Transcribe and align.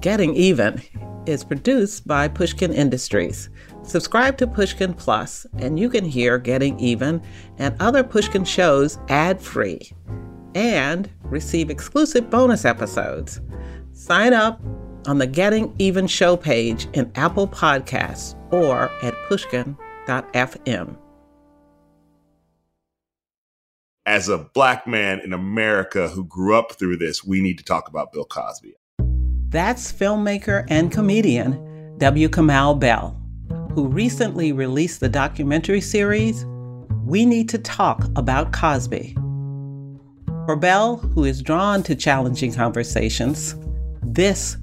Getting 0.00 0.34
Even 0.34 0.82
is 1.26 1.44
produced 1.44 2.06
by 2.06 2.26
Pushkin 2.26 2.72
Industries. 2.72 3.50
Subscribe 3.82 4.38
to 4.38 4.46
Pushkin 4.46 4.94
Plus, 4.94 5.46
and 5.58 5.78
you 5.78 5.90
can 5.90 6.06
hear 6.06 6.38
Getting 6.38 6.80
Even 6.80 7.20
and 7.58 7.76
other 7.80 8.02
Pushkin 8.02 8.44
shows 8.44 8.98
ad 9.10 9.42
free 9.42 9.92
and 10.54 11.10
receive 11.24 11.68
exclusive 11.68 12.30
bonus 12.30 12.64
episodes. 12.64 13.42
Sign 13.92 14.32
up 14.32 14.62
on 15.06 15.18
the 15.18 15.26
Getting 15.26 15.74
Even 15.78 16.06
show 16.06 16.34
page 16.34 16.88
in 16.94 17.12
Apple 17.14 17.46
Podcasts 17.46 18.34
or 18.50 18.90
at 19.02 19.14
pushkin.fm. 19.28 20.96
As 24.06 24.30
a 24.30 24.38
black 24.38 24.86
man 24.86 25.20
in 25.20 25.34
America 25.34 26.08
who 26.08 26.24
grew 26.24 26.56
up 26.56 26.72
through 26.72 26.96
this, 26.96 27.22
we 27.22 27.42
need 27.42 27.58
to 27.58 27.64
talk 27.64 27.86
about 27.86 28.12
Bill 28.12 28.24
Cosby. 28.24 28.76
That's 29.50 29.90
filmmaker 29.90 30.64
and 30.68 30.92
comedian 30.92 31.98
W. 31.98 32.28
Kamau 32.28 32.78
Bell, 32.78 33.20
who 33.74 33.88
recently 33.88 34.52
released 34.52 35.00
the 35.00 35.08
documentary 35.08 35.80
series 35.80 36.44
We 37.04 37.26
Need 37.26 37.48
to 37.48 37.58
Talk 37.58 38.06
About 38.14 38.52
Cosby. 38.52 39.16
For 40.46 40.54
Bell, 40.54 40.98
who 40.98 41.24
is 41.24 41.42
drawn 41.42 41.82
to 41.82 41.96
challenging 41.96 42.54
conversations, 42.54 43.56
this 44.04 44.56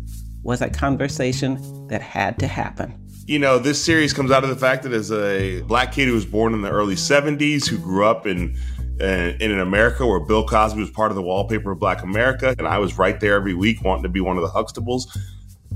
was 0.43 0.61
a 0.61 0.69
conversation 0.69 1.87
that 1.89 2.01
had 2.01 2.39
to 2.39 2.47
happen. 2.47 2.97
You 3.25 3.39
know, 3.39 3.59
this 3.59 3.83
series 3.83 4.13
comes 4.13 4.31
out 4.31 4.45
of 4.45 4.49
the 4.49 4.55
fact 4.55 4.83
that 4.83 4.93
as 4.93 5.11
a 5.11 5.63
black 5.63 5.91
kid 5.91 6.07
who 6.07 6.13
was 6.13 6.25
born 6.25 6.53
in 6.53 6.61
the 6.61 6.71
early 6.71 6.95
70s, 6.95 7.67
who 7.67 7.77
grew 7.77 8.05
up 8.05 8.25
in 8.25 8.57
in 8.99 9.51
an 9.51 9.59
America 9.59 10.05
where 10.05 10.19
Bill 10.19 10.45
Cosby 10.45 10.79
was 10.79 10.89
part 10.89 11.11
of 11.11 11.15
the 11.15 11.21
wallpaper 11.21 11.71
of 11.71 11.79
Black 11.79 12.03
America, 12.03 12.55
and 12.57 12.67
I 12.67 12.79
was 12.79 12.97
right 12.97 13.19
there 13.19 13.35
every 13.35 13.53
week 13.53 13.83
wanting 13.83 14.03
to 14.03 14.09
be 14.09 14.21
one 14.21 14.37
of 14.37 14.43
the 14.43 14.49
Huxtables. 14.49 15.17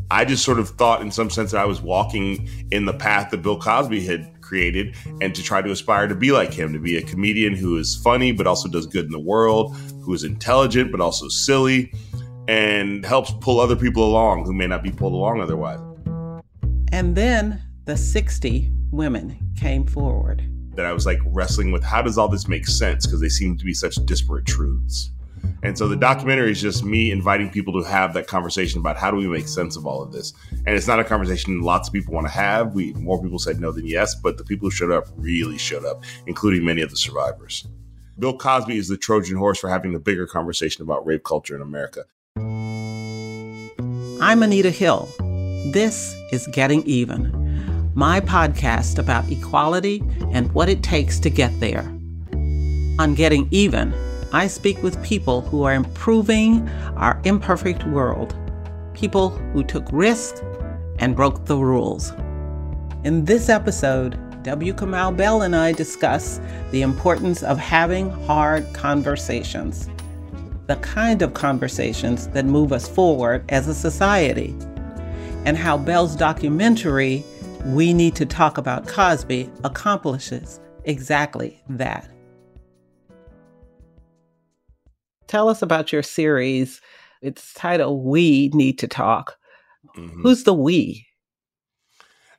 I 0.10 0.26
just 0.26 0.44
sort 0.44 0.60
of 0.60 0.70
thought, 0.70 1.02
in 1.02 1.10
some 1.10 1.30
sense, 1.30 1.52
that 1.52 1.62
I 1.62 1.66
was 1.66 1.82
walking 1.82 2.50
in 2.72 2.86
the 2.86 2.94
path 2.94 3.32
that 3.32 3.42
Bill 3.42 3.58
Cosby 3.58 4.06
had 4.06 4.42
created, 4.42 4.96
and 5.22 5.34
to 5.34 5.42
try 5.42 5.62
to 5.62 5.72
aspire 5.72 6.08
to 6.08 6.16
be 6.16 6.32
like 6.32 6.54
him, 6.54 6.74
to 6.74 6.80
be 6.80 6.98
a 6.98 7.02
comedian 7.02 7.56
who 7.56 7.78
is 7.78 7.96
funny 7.96 8.34
but 8.34 8.46
also 8.46 8.68
does 8.68 8.88
good 8.88 9.06
in 9.06 9.12
the 9.12 9.20
world, 9.20 9.76
who 10.04 10.14
is 10.14 10.24
intelligent 10.26 10.92
but 10.92 11.00
also 11.00 11.30
silly, 11.30 11.94
and 12.48 13.06
helps 13.06 13.32
pull 13.40 13.60
other 13.62 13.76
people 13.76 14.04
along 14.04 14.44
who 14.44 14.54
may 14.54 14.68
not 14.68 14.84
be 14.84 14.92
pulled 14.92 15.14
along 15.14 15.40
otherwise. 15.40 15.80
And 16.92 17.16
then 17.16 17.62
the 17.86 17.96
60 17.96 18.70
women 18.92 19.54
came 19.56 19.86
forward 19.86 20.44
that 20.76 20.86
I 20.86 20.94
was 20.94 21.06
like 21.06 21.20
wrestling 21.26 21.72
with 21.72 21.84
how 21.84 22.02
does 22.02 22.18
all 22.18 22.28
this 22.28 22.48
make 22.48 22.68
sense 22.68 23.06
because 23.06 23.22
they 23.22 23.30
seem 23.30 23.58
to 23.58 23.66
be 23.66 23.74
such 23.74 23.96
disparate 24.06 24.46
truths. 24.46 25.12
And 25.64 25.78
so 25.78 25.88
the 25.88 25.96
documentary 25.96 26.52
is 26.52 26.62
just 26.62 26.84
me 26.84 27.12
inviting 27.12 27.50
people 27.50 27.82
to 27.82 27.88
have 27.88 28.14
that 28.14 28.28
conversation 28.28 28.80
about 28.80 28.98
how 28.98 29.12
do 29.12 29.18
we 29.18 29.28
make 29.28 29.48
sense 29.48 29.76
of 29.76 29.86
all 29.86 30.02
of 30.02 30.12
this. 30.12 30.34
And 30.66 30.76
it's 30.76 30.88
not 30.88 31.00
a 31.00 31.04
conversation 31.04 31.62
lots 31.62 31.88
of 31.88 31.94
people 31.94 32.14
want 32.14 32.28
to 32.28 32.34
have. 32.34 32.74
We 32.74 32.94
more 32.94 33.22
people 33.22 33.40
said 33.40 33.60
no 33.60 33.72
than 33.72 33.86
yes, 33.86 34.16
but 34.16 34.38
the 34.38 34.44
people 34.44 34.68
who 34.68 34.72
showed 34.72 34.92
up 34.92 35.06
really 35.16 35.58
showed 35.58 35.86
up, 35.86 36.04
including 36.26 36.66
many 36.66 36.82
of 36.82 36.90
the 36.90 36.98
survivors. 36.98 37.68
Bill 38.18 38.38
Cosby 38.38 38.78
is 38.78 38.88
the 38.88 38.98
Trojan 38.98 39.38
horse 39.38 39.60
for 39.60 39.70
having 39.70 39.94
the 39.94 40.00
bigger 40.00 40.28
conversation 40.28 40.84
about 40.84 41.06
rape 41.06 41.24
culture 41.24 41.56
in 41.56 41.62
America. 41.62 42.06
I'm 44.22 44.44
Anita 44.44 44.70
Hill. 44.70 45.10
This 45.74 46.16
is 46.32 46.48
Getting 46.48 46.84
Even 46.84 47.42
my 47.94 48.22
podcast 48.22 48.98
about 48.98 49.30
equality 49.30 50.02
and 50.32 50.52
what 50.54 50.70
it 50.70 50.82
takes 50.82 51.20
to 51.20 51.30
get 51.30 51.60
there. 51.60 51.84
On 53.00 53.14
Getting 53.16 53.48
Even, 53.52 53.94
I 54.32 54.48
speak 54.48 54.82
with 54.82 55.04
people 55.04 55.42
who 55.42 55.64
are 55.64 55.74
improving 55.74 56.70
our 56.96 57.20
imperfect 57.26 57.86
world, 57.88 58.34
people 58.94 59.30
who 59.30 59.64
took 59.64 59.88
risks 59.92 60.42
and 61.00 61.16
broke 61.16 61.46
the 61.46 61.58
rules. 61.58 62.14
In 63.04 63.26
this 63.26 63.50
episode, 63.50 64.18
W. 64.44 64.74
Kamau 64.74 65.16
Bell 65.16 65.42
and 65.42 65.56
I 65.56 65.74
discuss 65.74 66.40
the 66.72 66.84
importance 66.84 67.44
of 67.44 67.58
having 67.58 68.10
hard 68.26 68.72
conversations, 68.74 69.90
the 70.68 70.78
kind 70.78 71.22
of 71.22 71.34
conversations 71.34 72.28
that 72.30 72.46
move 72.46 72.72
us 72.72 72.88
forward 72.88 73.44
as 73.50 73.68
a 73.68 73.74
society, 73.76 74.56
and 75.46 75.58
how 75.58 75.78
Bell's 75.78 76.16
documentary 76.16 77.26
we 77.66 77.94
Need 77.94 78.16
to 78.16 78.26
Talk 78.26 78.58
About 78.58 78.88
Cosby 78.88 79.50
accomplishes 79.64 80.60
exactly 80.86 81.62
that. 81.70 82.10
Tell 85.28 85.48
us 85.48 85.62
about 85.62 85.94
your 85.94 86.04
series. 86.04 86.82
It's 87.22 87.54
titled 87.54 88.04
We 88.04 88.50
Need 88.54 88.80
to 88.80 88.88
Talk. 88.88 89.38
Mm-hmm. 89.96 90.22
Who's 90.22 90.44
the 90.44 90.54
we? 90.54 91.08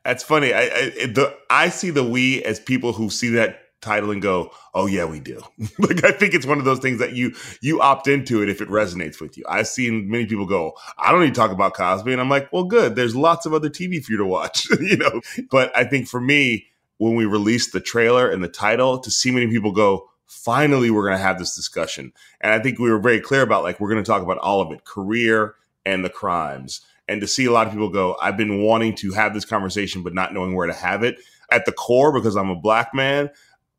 That's 0.05 0.25
funny. 0.25 0.53
I 0.53 0.63
I, 0.63 0.67
the, 1.07 1.35
I 1.49 1.69
see 1.69 1.91
the 1.91 2.05
we 2.05 2.43
as 2.43 2.59
people 2.59 2.93
who 2.93 3.09
see 3.09 3.29
that 3.31 3.62
title 3.83 4.11
and 4.11 4.23
go, 4.23 4.51
"Oh 4.75 4.87
yeah, 4.87 5.05
we 5.05 5.21
do." 5.21 5.41
like 5.79 6.05
I 6.05 6.13
think 6.13 6.35
it's 6.35 6.47
one 6.47 6.59
of 6.59 6.65
those 6.65 6.79
things 6.79 6.99
that 7.01 7.13
you 7.13 7.35
you 7.61 7.81
opt 7.81 8.09
into 8.09 8.43
it 8.43 8.49
if 8.49 8.61
it 8.61 8.69
resonates 8.69 9.21
with 9.21 9.37
you. 9.37 9.45
I've 9.49 9.69
seen 9.69 10.09
many 10.11 10.27
people 10.27 10.47
go, 10.47 10.75
"I 10.99 11.13
don't 11.13 11.21
need 11.21 11.35
to 11.35 11.41
talk 11.41 11.51
about 11.51 11.75
Cosby," 11.75 12.13
and 12.13 12.21
I'm 12.21 12.31
like, 12.31 12.53
"Well, 12.53 12.65
good. 12.65 12.97
There's 12.97 13.17
lots 13.17 13.47
of 13.47 13.53
other 13.55 13.69
TV 13.69 14.01
for 14.01 14.13
you 14.13 14.19
to 14.19 14.27
watch," 14.27 14.69
you 14.81 14.97
know. 14.97 15.21
But 15.51 15.77
I 15.77 15.85
think 15.85 16.09
for 16.09 16.21
me, 16.21 16.67
when 16.99 17.17
we 17.17 17.27
released 17.27 17.73
the 17.73 17.81
trailer 17.81 18.31
and 18.31 18.43
the 18.43 18.49
title, 18.49 18.99
to 19.01 19.11
see 19.11 19.31
many 19.31 19.49
people 19.49 19.73
go, 19.73 20.09
"Finally, 20.27 20.91
we're 20.91 21.07
going 21.07 21.19
to 21.19 21.23
have 21.23 21.39
this 21.39 21.55
discussion," 21.55 22.13
and 22.41 22.53
I 22.53 22.59
think 22.61 22.79
we 22.79 22.91
were 22.91 23.01
very 23.01 23.21
clear 23.21 23.43
about 23.43 23.65
like 23.65 23.81
we're 23.81 23.91
going 23.91 24.03
to 24.03 24.09
talk 24.11 24.23
about 24.23 24.39
all 24.39 24.61
of 24.61 24.73
it, 24.73 24.85
career 24.85 25.55
and 25.85 26.05
the 26.05 26.11
crimes 26.11 26.81
And 27.09 27.21
to 27.21 27.27
see 27.27 27.45
a 27.45 27.53
lot 27.53 27.67
of 27.67 27.73
people 27.73 27.89
go, 27.91 28.17
I've 28.23 28.37
been 28.37 28.63
wanting 28.63 28.95
to 28.97 29.13
have 29.13 29.35
this 29.35 29.45
conversation, 29.45 30.03
but 30.03 30.15
not 30.15 30.33
knowing 30.33 30.55
where 30.55 30.69
to 30.69 30.73
have 30.73 31.03
it 31.03 31.17
at 31.51 31.67
the 31.67 31.73
core 31.73 32.13
because 32.13 32.37
I'm 32.37 32.51
a 32.51 32.57
black 32.57 32.95
man. 32.95 33.31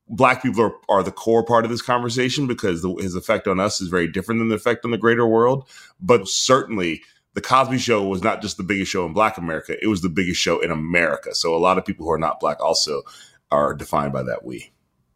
Black 0.10 0.42
people 0.42 0.64
are, 0.64 0.74
are 0.90 1.04
the 1.04 1.12
core 1.12 1.44
part 1.46 1.64
of 1.66 1.72
this 1.72 1.82
conversation 1.82 2.46
because 2.46 2.82
the, 2.82 2.94
his 2.96 3.16
effect 3.16 3.48
on 3.48 3.60
us 3.60 3.82
is 3.82 3.88
very 3.88 4.08
different 4.08 4.40
than 4.40 4.50
the 4.50 4.56
effect 4.56 4.84
on 4.86 4.92
the 4.92 4.98
greater 4.98 5.26
world. 5.26 5.68
But 6.00 6.28
certainly, 6.28 7.02
the 7.34 7.42
Cosby 7.42 7.78
Show 7.78 8.06
was 8.06 8.22
not 8.22 8.42
just 8.42 8.58
the 8.58 8.64
biggest 8.64 8.92
show 8.92 9.06
in 9.06 9.14
Black 9.14 9.38
America; 9.38 9.76
it 9.82 9.88
was 9.88 10.02
the 10.02 10.10
biggest 10.10 10.40
show 10.40 10.60
in 10.60 10.72
America. 10.72 11.34
So 11.34 11.56
a 11.56 11.58
lot 11.58 11.78
of 11.78 11.86
people 11.86 12.06
who 12.06 12.12
are 12.12 12.20
not 12.20 12.40
black 12.40 12.62
also 12.62 13.04
are 13.52 13.74
defined 13.74 14.14
by 14.14 14.24
that 14.24 14.44
we. 14.44 14.72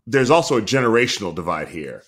There's 0.06 0.30
also 0.30 0.58
a 0.58 0.62
generational 0.62 1.36
divide 1.36 1.68
here. 1.68 2.04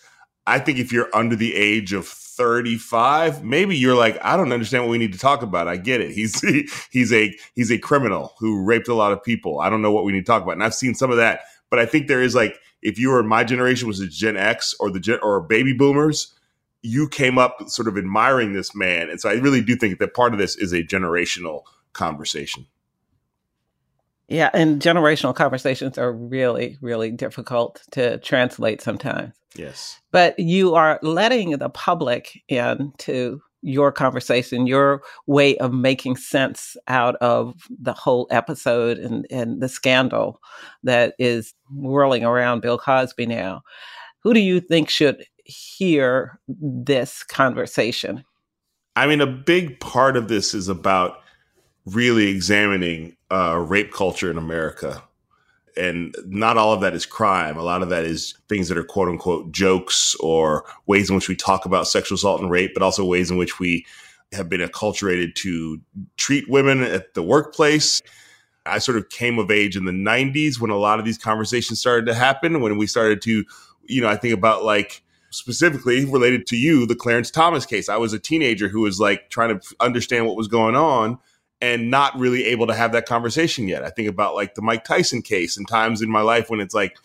I 0.47 0.57
think 0.59 0.79
if 0.79 0.91
you're 0.91 1.13
under 1.13 1.35
the 1.35 1.53
age 1.55 1.93
of 1.93 2.07
35, 2.07 3.43
maybe 3.43 3.75
you're 3.75 3.95
like, 3.95 4.17
I 4.23 4.37
don't 4.37 4.53
understand 4.53 4.83
what 4.83 4.89
we 4.89 4.97
need 4.97 5.11
to 5.11 5.19
talk 5.19 5.41
about. 5.41 5.67
I 5.67 5.75
get 5.75 6.01
it. 6.01 6.11
He's 6.11 6.39
he, 6.47 6.69
he's 6.89 7.11
a 7.13 7.35
he's 7.55 7.71
a 7.71 7.77
criminal 7.77 8.33
who 8.39 8.63
raped 8.63 8.87
a 8.87 8.95
lot 8.95 9.11
of 9.11 9.23
people. 9.23 9.59
I 9.59 9.69
don't 9.69 9.81
know 9.81 9.91
what 9.91 10.05
we 10.05 10.13
need 10.13 10.25
to 10.25 10.31
talk 10.31 10.41
about. 10.41 10.53
And 10.53 10.63
I've 10.63 10.73
seen 10.73 10.95
some 10.95 11.11
of 11.11 11.17
that, 11.17 11.41
but 11.69 11.79
I 11.79 11.85
think 11.85 12.07
there 12.07 12.23
is 12.23 12.35
like 12.35 12.57
if 12.81 12.97
you 12.97 13.09
were 13.09 13.19
in 13.19 13.27
my 13.27 13.43
generation 13.43 13.87
was 13.87 13.99
a 13.99 14.07
Gen 14.07 14.37
X 14.37 14.75
or 14.79 14.89
the 14.89 14.99
Gen, 14.99 15.19
or 15.21 15.41
baby 15.41 15.73
boomers, 15.73 16.33
you 16.81 17.07
came 17.09 17.37
up 17.37 17.57
sort 17.67 17.87
of 17.87 17.97
admiring 17.97 18.53
this 18.53 18.73
man. 18.73 19.09
And 19.09 19.19
so 19.19 19.29
I 19.29 19.33
really 19.33 19.61
do 19.61 19.75
think 19.75 19.99
that 19.99 20.13
part 20.13 20.33
of 20.33 20.39
this 20.39 20.55
is 20.55 20.71
a 20.71 20.83
generational 20.83 21.63
conversation. 21.93 22.67
Yeah, 24.29 24.51
and 24.53 24.79
generational 24.79 25.35
conversations 25.35 25.97
are 25.97 26.13
really, 26.13 26.77
really 26.81 27.11
difficult 27.11 27.81
to 27.91 28.19
translate 28.19 28.79
sometimes. 28.79 29.33
Yes. 29.55 29.99
But 30.11 30.37
you 30.37 30.75
are 30.75 30.99
letting 31.01 31.57
the 31.57 31.69
public 31.69 32.43
into 32.47 33.41
your 33.61 33.91
conversation, 33.91 34.67
your 34.67 35.01
way 35.27 35.57
of 35.57 35.73
making 35.73 36.15
sense 36.15 36.77
out 36.87 37.15
of 37.17 37.67
the 37.69 37.93
whole 37.93 38.27
episode 38.31 38.97
and, 38.97 39.25
and 39.29 39.61
the 39.61 39.69
scandal 39.69 40.41
that 40.83 41.13
is 41.19 41.53
whirling 41.71 42.23
around 42.23 42.61
Bill 42.61 42.77
Cosby 42.77 43.25
now. 43.25 43.61
Who 44.23 44.33
do 44.33 44.39
you 44.39 44.59
think 44.59 44.89
should 44.89 45.25
hear 45.45 46.39
this 46.47 47.23
conversation? 47.23 48.23
I 48.95 49.07
mean, 49.07 49.21
a 49.21 49.27
big 49.27 49.79
part 49.79 50.17
of 50.17 50.27
this 50.27 50.53
is 50.53 50.67
about 50.67 51.21
really 51.85 52.27
examining 52.27 53.15
uh, 53.31 53.57
rape 53.57 53.93
culture 53.93 54.29
in 54.29 54.37
America. 54.37 55.03
And 55.79 56.13
not 56.25 56.57
all 56.57 56.73
of 56.73 56.81
that 56.81 56.93
is 56.93 57.05
crime. 57.05 57.57
A 57.57 57.63
lot 57.63 57.81
of 57.81 57.89
that 57.89 58.03
is 58.03 58.35
things 58.49 58.67
that 58.67 58.77
are 58.77 58.83
quote 58.83 59.07
unquote 59.07 59.51
jokes 59.51 60.15
or 60.19 60.65
ways 60.85 61.09
in 61.09 61.15
which 61.15 61.29
we 61.29 61.35
talk 61.35 61.65
about 61.65 61.87
sexual 61.87 62.15
assault 62.15 62.41
and 62.41 62.51
rape, 62.51 62.71
but 62.73 62.83
also 62.83 63.05
ways 63.05 63.31
in 63.31 63.37
which 63.37 63.59
we 63.59 63.85
have 64.33 64.49
been 64.49 64.61
acculturated 64.61 65.33
to 65.35 65.79
treat 66.17 66.49
women 66.49 66.83
at 66.83 67.13
the 67.13 67.23
workplace. 67.23 68.01
I 68.65 68.79
sort 68.79 68.97
of 68.97 69.09
came 69.09 69.39
of 69.39 69.49
age 69.49 69.77
in 69.77 69.85
the 69.85 69.91
90s 69.91 70.59
when 70.59 70.69
a 70.69 70.77
lot 70.77 70.99
of 70.99 71.05
these 71.05 71.17
conversations 71.17 71.79
started 71.79 72.05
to 72.07 72.13
happen, 72.13 72.59
when 72.61 72.77
we 72.77 72.85
started 72.85 73.21
to, 73.23 73.45
you 73.85 74.01
know, 74.01 74.09
I 74.09 74.17
think 74.17 74.33
about 74.33 74.63
like, 74.63 75.01
specifically 75.31 76.05
related 76.05 76.47
to 76.47 76.57
you, 76.57 76.85
the 76.85 76.95
Clarence 76.95 77.29
Thomas 77.29 77.65
case. 77.65 77.87
I 77.87 77.97
was 77.97 78.13
a 78.13 78.19
teenager 78.19 78.67
who 78.67 78.81
was 78.81 78.99
like 78.99 79.29
trying 79.29 79.59
to 79.59 79.75
understand 79.79 80.25
what 80.25 80.35
was 80.35 80.47
going 80.47 80.75
on 80.75 81.19
and 81.61 81.91
not 81.91 82.17
really 82.17 82.45
able 82.45 82.67
to 82.67 82.73
have 82.73 82.91
that 82.93 83.05
conversation 83.05 83.67
yet. 83.67 83.83
I 83.83 83.89
think 83.89 84.07
about 84.07 84.35
like 84.35 84.55
the 84.55 84.61
Mike 84.61 84.83
Tyson 84.83 85.21
case 85.21 85.57
and 85.57 85.67
times 85.67 86.01
in 86.01 86.09
my 86.09 86.21
life 86.21 86.49
when 86.49 86.59
it's 86.59 86.73
like 86.73 86.97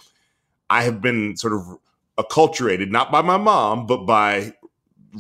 I 0.70 0.82
have 0.82 1.00
been 1.00 1.36
sort 1.36 1.52
of 1.52 1.78
acculturated, 2.18 2.90
not 2.90 3.10
by 3.10 3.22
my 3.22 3.36
mom, 3.36 3.86
but 3.86 4.06
by 4.06 4.54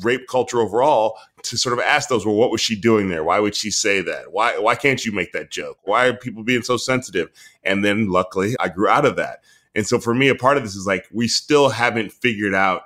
rape 0.02 0.26
culture 0.28 0.60
overall 0.60 1.16
to 1.42 1.56
sort 1.56 1.72
of 1.72 1.80
ask 1.80 2.08
those, 2.08 2.24
well, 2.24 2.34
what 2.34 2.50
was 2.50 2.60
she 2.60 2.74
doing 2.74 3.08
there? 3.08 3.22
Why 3.22 3.38
would 3.38 3.54
she 3.54 3.70
say 3.70 4.00
that? 4.02 4.32
Why 4.32 4.58
why 4.58 4.74
can't 4.74 5.04
you 5.04 5.12
make 5.12 5.32
that 5.32 5.50
joke? 5.50 5.78
Why 5.84 6.06
are 6.06 6.14
people 6.14 6.42
being 6.42 6.62
so 6.62 6.76
sensitive? 6.76 7.30
And 7.62 7.84
then 7.84 8.08
luckily 8.08 8.56
I 8.60 8.68
grew 8.68 8.88
out 8.88 9.04
of 9.04 9.16
that. 9.16 9.40
And 9.74 9.86
so 9.86 9.98
for 9.98 10.14
me, 10.14 10.28
a 10.28 10.34
part 10.34 10.56
of 10.56 10.62
this 10.62 10.76
is 10.76 10.86
like 10.86 11.06
we 11.12 11.28
still 11.28 11.68
haven't 11.68 12.12
figured 12.12 12.54
out 12.54 12.82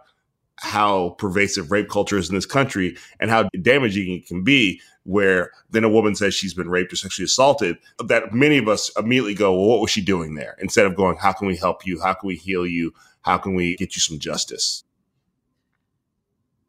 how 0.60 1.10
pervasive 1.18 1.70
rape 1.70 1.88
culture 1.88 2.18
is 2.18 2.28
in 2.28 2.34
this 2.34 2.46
country 2.46 2.96
and 3.20 3.30
how 3.30 3.48
damaging 3.62 4.12
it 4.12 4.26
can 4.26 4.42
be 4.42 4.80
where 5.04 5.52
then 5.70 5.84
a 5.84 5.88
woman 5.88 6.14
says 6.14 6.34
she's 6.34 6.52
been 6.52 6.68
raped 6.68 6.92
or 6.92 6.96
sexually 6.96 7.24
assaulted 7.24 7.78
that 8.04 8.34
many 8.34 8.58
of 8.58 8.68
us 8.68 8.90
immediately 8.98 9.34
go 9.34 9.54
well 9.54 9.68
what 9.68 9.80
was 9.80 9.90
she 9.90 10.02
doing 10.02 10.34
there? 10.34 10.56
instead 10.60 10.84
of 10.84 10.96
going 10.96 11.16
how 11.16 11.32
can 11.32 11.46
we 11.46 11.56
help 11.56 11.86
you? 11.86 12.00
How 12.00 12.12
can 12.12 12.26
we 12.26 12.36
heal 12.36 12.66
you? 12.66 12.92
How 13.22 13.38
can 13.38 13.54
we 13.54 13.76
get 13.76 13.96
you 13.96 14.00
some 14.00 14.18
justice? 14.18 14.84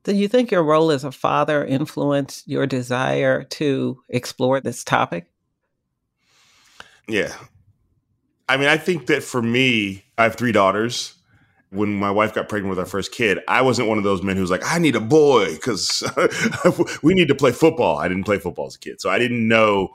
Do 0.03 0.15
you 0.15 0.27
think 0.27 0.51
your 0.51 0.63
role 0.63 0.91
as 0.91 1.03
a 1.03 1.11
father 1.11 1.65
influenced 1.65 2.47
your 2.47 2.65
desire 2.65 3.43
to 3.43 4.01
explore 4.07 4.61
this 4.61 4.83
topic? 4.83 5.25
Yeah. 7.07 7.33
I 8.47 8.57
mean 8.57 8.67
i 8.67 8.77
think 8.77 9.07
that 9.07 9.23
for 9.23 9.41
me 9.41 10.05
i 10.17 10.23
have 10.23 10.35
three 10.35 10.51
daughters 10.51 11.13
when 11.71 11.95
my 11.95 12.09
wife 12.09 12.33
got 12.33 12.49
pregnant 12.49 12.69
with 12.69 12.79
our 12.79 12.85
first 12.85 13.11
kid, 13.11 13.39
I 13.47 13.61
wasn't 13.61 13.87
one 13.87 13.97
of 13.97 14.03
those 14.03 14.23
men 14.23 14.37
who's 14.37 14.49
like, 14.49 14.63
I 14.65 14.79
need 14.79 14.95
a 14.95 15.01
boy 15.01 15.53
because 15.53 16.03
we 17.03 17.13
need 17.13 17.27
to 17.27 17.35
play 17.35 17.51
football. 17.51 17.97
I 17.97 18.07
didn't 18.07 18.23
play 18.23 18.39
football 18.39 18.67
as 18.67 18.75
a 18.75 18.79
kid. 18.79 18.99
So 18.99 19.09
I 19.09 19.19
didn't 19.19 19.47
know 19.47 19.91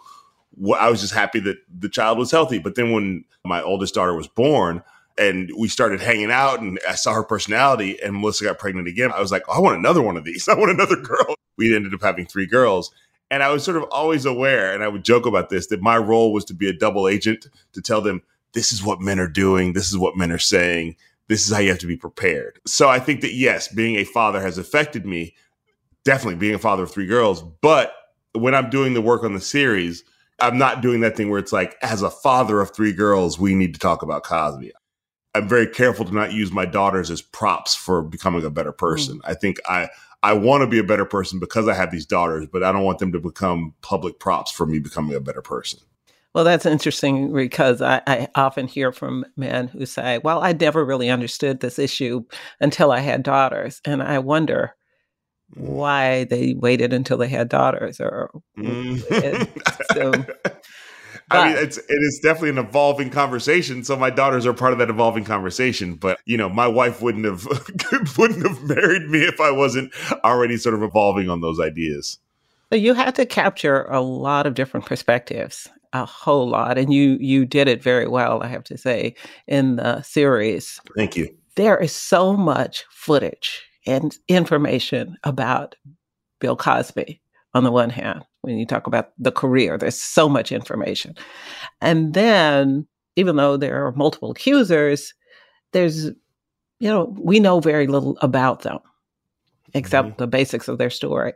what 0.53 0.81
I 0.81 0.89
was 0.89 1.01
just 1.01 1.15
happy 1.15 1.41
that 1.41 1.57
the 1.77 1.89
child 1.89 2.19
was 2.19 2.31
healthy. 2.31 2.61
But 2.61 2.77
then 2.77 2.93
when 2.93 3.25
my 3.45 3.61
oldest 3.61 3.95
daughter 3.95 4.15
was 4.15 4.29
born 4.29 4.85
and 5.19 5.51
we 5.59 5.67
started 5.67 6.01
hanging 6.01 6.31
out 6.31 6.61
and 6.61 6.79
I 6.89 6.95
saw 6.95 7.13
her 7.13 7.25
personality 7.25 8.01
and 8.01 8.21
Melissa 8.21 8.45
got 8.45 8.61
pregnant 8.61 8.87
again, 8.87 9.11
I 9.11 9.21
was 9.21 9.33
like, 9.33 9.43
oh, 9.49 9.55
I 9.55 9.59
want 9.59 9.77
another 9.77 10.03
one 10.03 10.17
of 10.17 10.25
these. 10.25 10.49
I 10.49 10.55
want 10.55 10.71
another 10.71 10.97
girl. 10.97 11.35
We 11.57 11.75
ended 11.75 11.93
up 11.93 12.03
having 12.03 12.27
three 12.27 12.47
girls. 12.47 12.93
And 13.31 13.43
I 13.43 13.51
was 13.51 13.65
sort 13.65 13.79
of 13.79 13.85
always 13.85 14.27
aware, 14.27 14.75
and 14.75 14.85
I 14.85 14.89
would 14.89 15.03
joke 15.03 15.27
about 15.27 15.49
this, 15.49 15.67
that 15.69 15.81
my 15.81 15.97
role 15.97 16.33
was 16.33 16.45
to 16.45 16.55
be 16.55 16.69
a 16.69 16.73
double 16.73 17.09
agent 17.09 17.47
to 17.73 17.81
tell 17.81 18.01
them, 18.01 18.23
this 18.53 18.71
is 18.71 18.85
what 18.85 19.01
men 19.01 19.19
are 19.19 19.27
doing. 19.27 19.73
This 19.73 19.89
is 19.89 19.99
what 19.99 20.17
men 20.17 20.31
are 20.31 20.39
saying 20.39 20.95
this 21.29 21.47
is 21.47 21.53
how 21.53 21.61
you 21.61 21.71
have 21.71 21.79
to 21.79 21.87
be 21.87 21.97
prepared. 21.97 22.61
So 22.67 22.89
I 22.89 22.99
think 22.99 23.21
that 23.23 23.35
yes, 23.35 23.69
being 23.69 23.97
a 23.97 24.05
father 24.05 24.41
has 24.41 24.59
affected 24.59 25.07
me, 25.07 25.35
definitely 26.05 26.37
being 26.37 26.55
a 26.55 26.59
father 26.59 26.83
of 26.83 26.91
three 26.91 27.07
girls. 27.07 27.43
But 27.43 27.95
when 28.33 28.55
I'm 28.55 28.71
doing 28.71 28.95
the 28.95 29.01
work 29.01 29.25
on 29.25 29.35
the 29.35 29.41
series, 29.41 30.05
I'm 30.41 30.59
not 30.59 30.83
doing 30.83 31.01
that 31.01 31.17
thing 31.17 31.31
where 31.31 31.39
it's 31.39 31.53
like, 31.53 31.77
as 31.83 32.03
a 32.03 32.11
father 32.11 32.61
of 32.61 32.75
three 32.75 32.93
girls, 32.93 33.39
we 33.39 33.55
need 33.55 33.73
to 33.75 33.81
talk 33.81 34.03
about 34.03 34.25
Cosby. 34.25 34.73
I'm 35.35 35.49
very 35.49 35.67
careful 35.67 36.05
to 36.05 36.15
not 36.15 36.33
use 36.33 36.53
my 36.53 36.65
daughters 36.65 37.11
as 37.11 37.21
props 37.21 37.75
for 37.75 38.03
becoming 38.03 38.45
a 38.45 38.51
better 38.51 38.73
person. 38.73 39.19
Mm. 39.19 39.23
I 39.25 39.35
think 39.35 39.59
I 39.67 39.89
I 40.23 40.33
want 40.33 40.63
to 40.63 40.67
be 40.67 40.79
a 40.79 40.85
better 40.85 41.05
person 41.05 41.39
because 41.39 41.69
I 41.69 41.75
have 41.75 41.91
these 41.91 42.07
daughters, 42.07 42.47
but 42.51 42.63
I 42.63 42.73
don't 42.73 42.85
want 42.85 42.99
them 42.99 43.13
to 43.13 43.21
become 43.21 43.75
public 43.83 44.19
props 44.19 44.51
for 44.51 44.65
me 44.65 44.79
becoming 44.79 45.15
a 45.15 45.21
better 45.21 45.43
person. 45.43 45.81
Well, 46.35 46.45
that's 46.45 46.67
interesting 46.67 47.33
because 47.33 47.81
I, 47.81 48.03
I, 48.09 48.29
often 48.35 48.67
hear 48.67 48.91
from 48.91 49.25
men 49.37 49.69
who 49.69 49.87
say, 49.87 50.19
Well, 50.19 50.43
I 50.43 50.53
never 50.53 50.85
really 50.85 51.09
understood 51.09 51.61
this 51.61 51.79
issue 51.79 52.25
until 52.61 52.91
I 52.91 52.99
had 52.99 53.23
daughters. 53.23 53.81
And 53.85 54.03
I 54.03 54.19
wonder 54.19 54.75
why 55.55 56.25
they 56.25 56.55
waited 56.55 56.93
until 56.93 57.19
they 57.19 57.29
had 57.29 57.49
daughters 57.49 58.01
or 58.01 58.31
mm. 58.59 58.99
so, 59.95 60.13
I 61.31 61.49
mean, 61.49 61.57
it's 61.57 61.79
it 61.79 61.85
is 61.89 62.21
definitely 62.21 62.51
an 62.51 62.59
evolving 62.59 63.11
conversation. 63.11 63.85
So 63.85 63.97
my 63.97 64.11
daughters 64.11 64.45
are 64.45 64.53
part 64.53 64.73
of 64.73 64.81
that 64.81 64.91
evolving 64.91 65.25
conversation. 65.25 65.95
But 65.95 66.19
you 66.25 66.37
know, 66.37 66.49
my 66.49 66.67
wife 66.67 67.01
wouldn't 67.01 67.27
have 67.27 67.47
wouldn't 68.19 68.45
have 68.45 68.63
married 68.65 69.09
me 69.09 69.21
if 69.21 69.41
I 69.41 69.53
wasn't 69.53 69.95
already 70.25 70.57
sort 70.57 70.75
of 70.75 70.83
evolving 70.83 71.31
on 71.31 71.41
those 71.41 71.61
ideas. 71.61 72.19
So 72.73 72.77
you 72.77 72.95
had 72.95 73.15
to 73.15 73.27
capture 73.27 73.85
a 73.85 74.01
lot 74.01 74.47
of 74.47 74.55
different 74.55 74.87
perspectives 74.87 75.69
a 75.95 76.05
whole 76.05 76.49
lot, 76.49 76.77
and 76.77 76.93
you 76.93 77.17
you 77.21 77.47
did 77.47 77.69
it 77.69 77.83
very 77.83 78.07
well, 78.07 78.43
I 78.43 78.49
have 78.49 78.65
to 78.65 78.77
say, 78.77 79.15
in 79.47 79.77
the 79.77 80.03
series. 80.03 80.81
Thank 80.95 81.17
you. 81.17 81.35
There 81.57 81.79
is 81.79 81.93
so 81.93 82.37
much 82.37 82.85
footage 82.91 83.63
and 83.87 84.17
information 84.29 85.17
about 85.25 85.77
Bill 86.41 86.57
Cosby 86.57 87.21
on 87.55 87.65
the 87.65 87.71
one 87.71 87.91
hand, 87.91 88.25
when 88.43 88.59
you 88.59 88.67
talk 88.67 88.87
about 88.87 89.13
the 89.19 89.33
career, 89.33 89.79
there's 89.79 90.01
so 90.01 90.29
much 90.29 90.53
information. 90.53 91.15
And 91.81 92.13
then, 92.13 92.87
even 93.17 93.37
though 93.37 93.57
there 93.57 93.87
are 93.87 93.93
multiple 93.93 94.33
accusers, 94.33 95.15
there's, 95.73 96.07
you 96.07 96.91
know, 96.91 97.15
we 97.19 97.41
know 97.41 97.61
very 97.61 97.87
little 97.87 98.19
about 98.21 98.63
them 98.63 98.79
except 99.73 100.09
mm-hmm. 100.09 100.19
the 100.19 100.27
basics 100.27 100.69
of 100.69 100.79
their 100.79 100.91
story. 100.91 101.33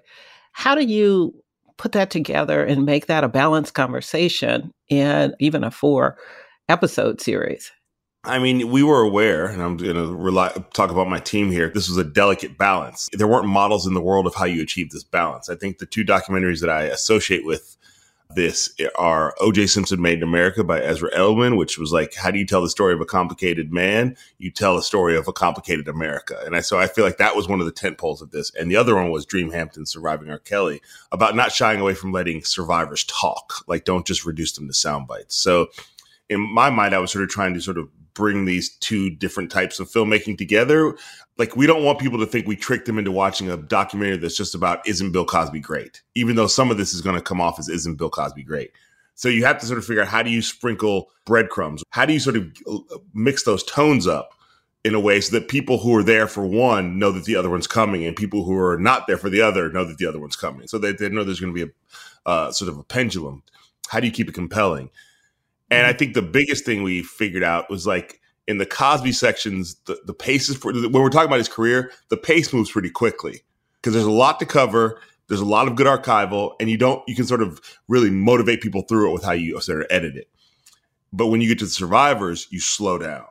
How 0.52 0.74
do 0.74 0.84
you 0.84 1.34
put 1.78 1.92
that 1.92 2.10
together 2.10 2.64
and 2.64 2.84
make 2.84 3.06
that 3.06 3.24
a 3.24 3.28
balanced 3.28 3.74
conversation 3.74 4.72
in 4.88 5.34
even 5.40 5.64
a 5.64 5.70
four 5.70 6.18
episode 6.68 7.20
series? 7.20 7.72
I 8.24 8.38
mean, 8.38 8.70
we 8.70 8.82
were 8.82 9.00
aware, 9.00 9.46
and 9.46 9.62
I'm 9.62 9.76
going 9.76 9.94
to 9.94 10.14
rely, 10.14 10.50
talk 10.74 10.90
about 10.90 11.08
my 11.08 11.20
team 11.20 11.50
here. 11.50 11.70
This 11.72 11.88
was 11.88 11.96
a 11.96 12.04
delicate 12.04 12.58
balance. 12.58 13.08
There 13.12 13.28
weren't 13.28 13.46
models 13.46 13.86
in 13.86 13.94
the 13.94 14.02
world 14.02 14.26
of 14.26 14.34
how 14.34 14.44
you 14.44 14.60
achieve 14.60 14.90
this 14.90 15.04
balance. 15.04 15.48
I 15.48 15.54
think 15.54 15.78
the 15.78 15.86
two 15.86 16.04
documentaries 16.04 16.60
that 16.60 16.68
I 16.68 16.82
associate 16.82 17.46
with 17.46 17.77
this 18.34 18.70
are 18.96 19.34
OJ 19.40 19.70
Simpson 19.70 20.02
Made 20.02 20.18
in 20.18 20.22
America 20.22 20.62
by 20.62 20.80
Ezra 20.80 21.10
Edelman, 21.12 21.56
which 21.56 21.78
was 21.78 21.92
like, 21.92 22.14
how 22.14 22.30
do 22.30 22.38
you 22.38 22.46
tell 22.46 22.62
the 22.62 22.68
story 22.68 22.92
of 22.92 23.00
a 23.00 23.06
complicated 23.06 23.72
man? 23.72 24.16
You 24.38 24.50
tell 24.50 24.76
a 24.76 24.82
story 24.82 25.16
of 25.16 25.28
a 25.28 25.32
complicated 25.32 25.88
America. 25.88 26.38
And 26.44 26.54
I, 26.54 26.60
so 26.60 26.78
I 26.78 26.88
feel 26.88 27.04
like 27.04 27.16
that 27.16 27.36
was 27.36 27.48
one 27.48 27.60
of 27.60 27.66
the 27.66 27.72
tent 27.72 27.96
poles 27.96 28.20
of 28.20 28.30
this. 28.30 28.54
And 28.54 28.70
the 28.70 28.76
other 28.76 28.94
one 28.94 29.10
was 29.10 29.24
Dream 29.24 29.50
Hampton 29.50 29.86
Surviving 29.86 30.30
R. 30.30 30.38
Kelly 30.38 30.82
about 31.10 31.36
not 31.36 31.52
shying 31.52 31.80
away 31.80 31.94
from 31.94 32.12
letting 32.12 32.44
survivors 32.44 33.04
talk. 33.04 33.64
Like, 33.66 33.84
don't 33.84 34.06
just 34.06 34.26
reduce 34.26 34.52
them 34.52 34.68
to 34.68 34.74
sound 34.74 35.08
bites. 35.08 35.34
So 35.34 35.68
in 36.28 36.40
my 36.40 36.68
mind, 36.68 36.94
I 36.94 36.98
was 36.98 37.10
sort 37.10 37.24
of 37.24 37.30
trying 37.30 37.54
to 37.54 37.60
sort 37.62 37.78
of 37.78 37.88
bring 38.18 38.44
these 38.44 38.70
two 38.78 39.08
different 39.08 39.50
types 39.50 39.78
of 39.78 39.88
filmmaking 39.88 40.36
together. 40.36 40.94
Like, 41.38 41.54
we 41.54 41.68
don't 41.68 41.84
want 41.84 42.00
people 42.00 42.18
to 42.18 42.26
think 42.26 42.48
we 42.48 42.56
tricked 42.56 42.86
them 42.86 42.98
into 42.98 43.12
watching 43.12 43.48
a 43.48 43.56
documentary 43.56 44.16
that's 44.16 44.36
just 44.36 44.56
about 44.56 44.86
isn't 44.86 45.12
Bill 45.12 45.24
Cosby 45.24 45.60
great, 45.60 46.02
even 46.16 46.34
though 46.34 46.48
some 46.48 46.72
of 46.72 46.78
this 46.78 46.92
is 46.92 47.00
going 47.00 47.14
to 47.14 47.22
come 47.22 47.40
off 47.40 47.60
as 47.60 47.68
isn't 47.68 47.96
Bill 47.96 48.10
Cosby 48.10 48.42
great. 48.42 48.72
So 49.14 49.28
you 49.28 49.44
have 49.44 49.58
to 49.60 49.66
sort 49.66 49.78
of 49.78 49.86
figure 49.86 50.02
out 50.02 50.08
how 50.08 50.22
do 50.24 50.30
you 50.30 50.42
sprinkle 50.42 51.10
breadcrumbs? 51.26 51.84
How 51.90 52.06
do 52.06 52.12
you 52.12 52.18
sort 52.18 52.36
of 52.36 52.52
uh, 52.68 52.98
mix 53.14 53.44
those 53.44 53.62
tones 53.62 54.06
up 54.06 54.34
in 54.84 54.94
a 54.94 55.00
way 55.00 55.20
so 55.20 55.38
that 55.38 55.48
people 55.48 55.78
who 55.78 55.94
are 55.94 56.02
there 56.02 56.26
for 56.26 56.44
one 56.44 56.98
know 56.98 57.12
that 57.12 57.24
the 57.24 57.36
other 57.36 57.50
one's 57.50 57.66
coming, 57.68 58.04
and 58.04 58.16
people 58.16 58.44
who 58.44 58.56
are 58.58 58.78
not 58.78 59.06
there 59.06 59.16
for 59.16 59.30
the 59.30 59.40
other 59.40 59.70
know 59.70 59.84
that 59.84 59.98
the 59.98 60.06
other 60.06 60.20
one's 60.20 60.36
coming, 60.36 60.66
so 60.66 60.78
that 60.78 60.98
they 60.98 61.08
know 61.08 61.22
there's 61.22 61.40
going 61.40 61.54
to 61.54 61.66
be 61.66 61.70
a 62.26 62.28
uh, 62.28 62.52
sort 62.52 62.68
of 62.68 62.78
a 62.78 62.82
pendulum. 62.82 63.42
How 63.88 64.00
do 64.00 64.06
you 64.06 64.12
keep 64.12 64.28
it 64.28 64.34
compelling? 64.34 64.90
And 65.70 65.86
I 65.86 65.90
mm-hmm. 65.90 65.98
think 65.98 66.14
the 66.14 66.22
biggest 66.22 66.64
thing 66.64 66.82
we 66.82 67.02
figured 67.02 67.42
out 67.42 67.70
was 67.70 67.86
like 67.86 68.20
in 68.46 68.58
the 68.58 68.66
Cosby 68.66 69.12
sections, 69.12 69.76
the, 69.86 70.00
the 70.06 70.14
pace 70.14 70.48
is 70.48 70.56
for, 70.56 70.72
when 70.72 70.92
we're 70.92 71.10
talking 71.10 71.28
about 71.28 71.38
his 71.38 71.48
career, 71.48 71.92
the 72.08 72.16
pace 72.16 72.52
moves 72.52 72.70
pretty 72.70 72.90
quickly 72.90 73.42
because 73.76 73.92
there's 73.92 74.06
a 74.06 74.10
lot 74.10 74.40
to 74.40 74.46
cover. 74.46 75.00
There's 75.28 75.40
a 75.40 75.44
lot 75.44 75.68
of 75.68 75.76
good 75.76 75.86
archival, 75.86 76.54
and 76.58 76.70
you 76.70 76.78
don't 76.78 77.02
you 77.06 77.14
can 77.14 77.26
sort 77.26 77.42
of 77.42 77.60
really 77.86 78.08
motivate 78.08 78.62
people 78.62 78.82
through 78.82 79.10
it 79.10 79.12
with 79.12 79.24
how 79.24 79.32
you 79.32 79.60
sort 79.60 79.82
of 79.82 79.86
edit 79.90 80.16
it. 80.16 80.30
But 81.12 81.26
when 81.26 81.42
you 81.42 81.48
get 81.48 81.58
to 81.58 81.66
the 81.66 81.70
survivors, 81.70 82.46
you 82.50 82.60
slow 82.60 82.96
down. 82.98 83.26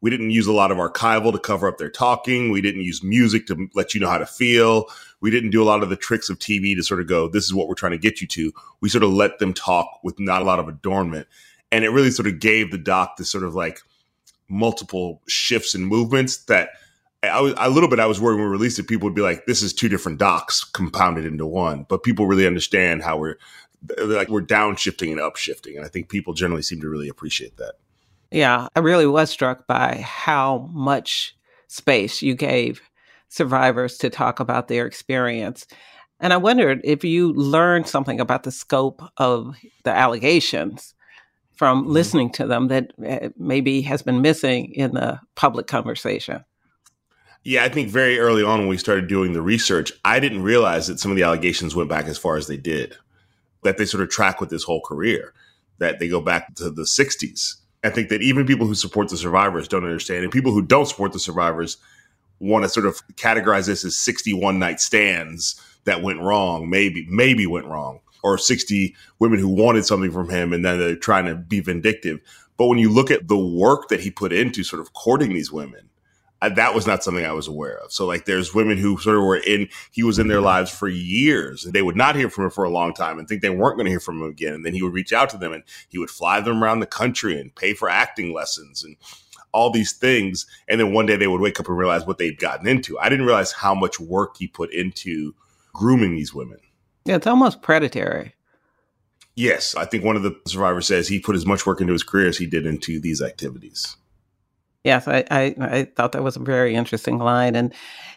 We 0.00 0.10
didn't 0.10 0.30
use 0.30 0.46
a 0.46 0.52
lot 0.52 0.70
of 0.70 0.78
archival 0.78 1.32
to 1.32 1.38
cover 1.40 1.66
up 1.66 1.78
their 1.78 1.90
talking. 1.90 2.52
We 2.52 2.60
didn't 2.60 2.82
use 2.82 3.02
music 3.02 3.46
to 3.48 3.68
let 3.74 3.94
you 3.94 4.00
know 4.00 4.08
how 4.08 4.18
to 4.18 4.26
feel. 4.26 4.84
We 5.20 5.30
didn't 5.30 5.50
do 5.50 5.62
a 5.62 5.64
lot 5.64 5.82
of 5.82 5.90
the 5.90 5.96
tricks 5.96 6.30
of 6.30 6.38
TV 6.38 6.76
to 6.76 6.82
sort 6.82 7.00
of 7.00 7.06
go, 7.06 7.28
this 7.28 7.44
is 7.44 7.54
what 7.54 7.68
we're 7.68 7.74
trying 7.74 7.92
to 7.92 7.98
get 7.98 8.20
you 8.20 8.26
to. 8.28 8.52
We 8.80 8.88
sort 8.88 9.04
of 9.04 9.10
let 9.10 9.38
them 9.38 9.52
talk 9.52 10.00
with 10.02 10.18
not 10.20 10.42
a 10.42 10.44
lot 10.44 10.60
of 10.60 10.68
adornment. 10.68 11.26
And 11.72 11.84
it 11.84 11.90
really 11.90 12.10
sort 12.10 12.28
of 12.28 12.40
gave 12.40 12.70
the 12.70 12.78
doc 12.78 13.16
this 13.16 13.30
sort 13.30 13.44
of 13.44 13.54
like 13.54 13.80
multiple 14.48 15.22
shifts 15.26 15.74
and 15.74 15.86
movements 15.86 16.44
that 16.44 16.70
I 17.22 17.40
was 17.40 17.54
a 17.56 17.68
little 17.68 17.88
bit. 17.88 17.98
I 17.98 18.06
was 18.06 18.20
worried 18.20 18.36
when 18.36 18.44
we 18.44 18.50
released 18.50 18.78
it, 18.78 18.84
people 18.84 19.06
would 19.06 19.14
be 19.14 19.22
like, 19.22 19.46
"This 19.46 19.62
is 19.62 19.72
two 19.72 19.88
different 19.88 20.18
docs 20.18 20.62
compounded 20.62 21.24
into 21.24 21.46
one." 21.46 21.84
But 21.88 22.04
people 22.04 22.26
really 22.26 22.46
understand 22.46 23.02
how 23.02 23.18
we're 23.18 23.38
like 23.98 24.28
we're 24.28 24.42
downshifting 24.42 25.10
and 25.10 25.20
upshifting, 25.20 25.76
and 25.76 25.84
I 25.84 25.88
think 25.88 26.08
people 26.08 26.32
generally 26.32 26.62
seem 26.62 26.80
to 26.80 26.88
really 26.88 27.08
appreciate 27.08 27.56
that. 27.56 27.74
Yeah, 28.30 28.68
I 28.76 28.80
really 28.80 29.06
was 29.06 29.30
struck 29.30 29.66
by 29.66 30.04
how 30.06 30.68
much 30.72 31.36
space 31.66 32.22
you 32.22 32.34
gave 32.34 32.80
survivors 33.28 33.98
to 33.98 34.10
talk 34.10 34.40
about 34.40 34.68
their 34.68 34.86
experience. 34.86 35.66
And 36.20 36.32
I 36.32 36.36
wondered 36.36 36.80
if 36.84 37.04
you 37.04 37.32
learned 37.34 37.86
something 37.86 38.20
about 38.20 38.42
the 38.42 38.50
scope 38.50 39.02
of 39.18 39.54
the 39.84 39.90
allegations 39.90 40.94
from 41.54 41.82
mm-hmm. 41.82 41.92
listening 41.92 42.32
to 42.32 42.46
them 42.46 42.68
that 42.68 42.92
uh, 43.06 43.28
maybe 43.36 43.82
has 43.82 44.02
been 44.02 44.22
missing 44.22 44.72
in 44.72 44.94
the 44.94 45.20
public 45.34 45.66
conversation. 45.66 46.44
Yeah, 47.44 47.64
I 47.64 47.68
think 47.68 47.88
very 47.88 48.18
early 48.18 48.42
on 48.42 48.60
when 48.60 48.68
we 48.68 48.76
started 48.76 49.08
doing 49.08 49.32
the 49.32 49.42
research, 49.42 49.92
I 50.04 50.20
didn't 50.20 50.42
realize 50.42 50.86
that 50.86 51.00
some 51.00 51.10
of 51.10 51.16
the 51.16 51.22
allegations 51.22 51.74
went 51.74 51.88
back 51.88 52.06
as 52.06 52.18
far 52.18 52.36
as 52.36 52.46
they 52.46 52.56
did, 52.56 52.96
that 53.62 53.78
they 53.78 53.84
sort 53.84 54.02
of 54.02 54.10
track 54.10 54.40
with 54.40 54.50
his 54.50 54.64
whole 54.64 54.82
career, 54.82 55.32
that 55.78 55.98
they 55.98 56.08
go 56.08 56.20
back 56.20 56.54
to 56.56 56.70
the 56.70 56.82
60s. 56.82 57.56
I 57.84 57.90
think 57.90 58.08
that 58.08 58.22
even 58.22 58.46
people 58.46 58.66
who 58.66 58.74
support 58.74 59.08
the 59.08 59.16
survivors 59.16 59.68
don't 59.68 59.84
understand, 59.84 60.24
and 60.24 60.32
people 60.32 60.52
who 60.52 60.62
don't 60.62 60.86
support 60.86 61.12
the 61.12 61.20
survivors 61.20 61.78
want 62.40 62.64
to 62.64 62.68
sort 62.68 62.86
of 62.86 63.06
categorize 63.16 63.66
this 63.66 63.84
as 63.84 63.96
61 63.96 64.58
night 64.58 64.80
stands 64.80 65.60
that 65.84 66.02
went 66.02 66.20
wrong, 66.20 66.68
maybe, 66.68 67.06
maybe 67.08 67.46
went 67.46 67.66
wrong, 67.66 68.00
or 68.22 68.38
60 68.38 68.94
women 69.18 69.38
who 69.38 69.48
wanted 69.48 69.86
something 69.86 70.10
from 70.10 70.28
him 70.28 70.52
and 70.52 70.64
then 70.64 70.78
they're 70.78 70.96
trying 70.96 71.26
to 71.26 71.34
be 71.34 71.60
vindictive. 71.60 72.20
But 72.56 72.66
when 72.66 72.78
you 72.78 72.92
look 72.92 73.10
at 73.10 73.28
the 73.28 73.38
work 73.38 73.88
that 73.88 74.00
he 74.00 74.10
put 74.10 74.32
into 74.32 74.64
sort 74.64 74.80
of 74.80 74.92
courting 74.92 75.32
these 75.32 75.52
women, 75.52 75.88
I, 76.40 76.50
that 76.50 76.74
was 76.74 76.86
not 76.86 77.02
something 77.02 77.24
I 77.24 77.32
was 77.32 77.48
aware 77.48 77.78
of. 77.78 77.92
So 77.92 78.06
like 78.06 78.24
there's 78.24 78.54
women 78.54 78.78
who 78.78 78.98
sort 78.98 79.16
of 79.16 79.24
were 79.24 79.38
in, 79.38 79.68
he 79.90 80.04
was 80.04 80.18
in 80.18 80.28
their 80.28 80.40
lives 80.40 80.70
for 80.70 80.88
years 80.88 81.64
and 81.64 81.72
they 81.72 81.82
would 81.82 81.96
not 81.96 82.14
hear 82.14 82.30
from 82.30 82.44
him 82.44 82.50
for 82.50 82.64
a 82.64 82.70
long 82.70 82.94
time 82.94 83.18
and 83.18 83.26
think 83.26 83.42
they 83.42 83.50
weren't 83.50 83.76
going 83.76 83.86
to 83.86 83.90
hear 83.90 83.98
from 83.98 84.22
him 84.22 84.28
again. 84.28 84.54
And 84.54 84.64
then 84.64 84.74
he 84.74 84.82
would 84.82 84.94
reach 84.94 85.12
out 85.12 85.30
to 85.30 85.36
them 85.36 85.52
and 85.52 85.64
he 85.88 85.98
would 85.98 86.10
fly 86.10 86.40
them 86.40 86.62
around 86.62 86.80
the 86.80 86.86
country 86.86 87.40
and 87.40 87.54
pay 87.54 87.74
for 87.74 87.88
acting 87.88 88.32
lessons 88.32 88.84
and 88.84 88.96
all 89.52 89.70
these 89.70 89.92
things. 89.92 90.46
And 90.68 90.80
then 90.80 90.92
one 90.92 91.06
day 91.06 91.16
they 91.16 91.26
would 91.26 91.40
wake 91.40 91.58
up 91.60 91.68
and 91.68 91.76
realize 91.76 92.06
what 92.06 92.18
they'd 92.18 92.38
gotten 92.38 92.66
into. 92.66 92.98
I 92.98 93.08
didn't 93.08 93.26
realize 93.26 93.52
how 93.52 93.74
much 93.74 93.98
work 93.98 94.36
he 94.38 94.46
put 94.46 94.72
into 94.72 95.34
grooming 95.72 96.14
these 96.14 96.34
women. 96.34 96.58
Yeah, 97.04 97.16
it's 97.16 97.26
almost 97.26 97.62
predatory. 97.62 98.34
Yes. 99.34 99.74
I 99.76 99.84
think 99.84 100.04
one 100.04 100.16
of 100.16 100.22
the 100.22 100.38
survivors 100.46 100.86
says 100.86 101.08
he 101.08 101.20
put 101.20 101.36
as 101.36 101.46
much 101.46 101.64
work 101.64 101.80
into 101.80 101.92
his 101.92 102.02
career 102.02 102.28
as 102.28 102.38
he 102.38 102.46
did 102.46 102.66
into 102.66 103.00
these 103.00 103.22
activities. 103.22 103.96
Yes, 104.84 105.06
I, 105.06 105.24
I, 105.30 105.54
I 105.60 105.84
thought 105.96 106.12
that 106.12 106.22
was 106.24 106.36
a 106.36 106.40
very 106.40 106.74
interesting 106.74 107.18
line. 107.18 107.54
And, 107.54 107.72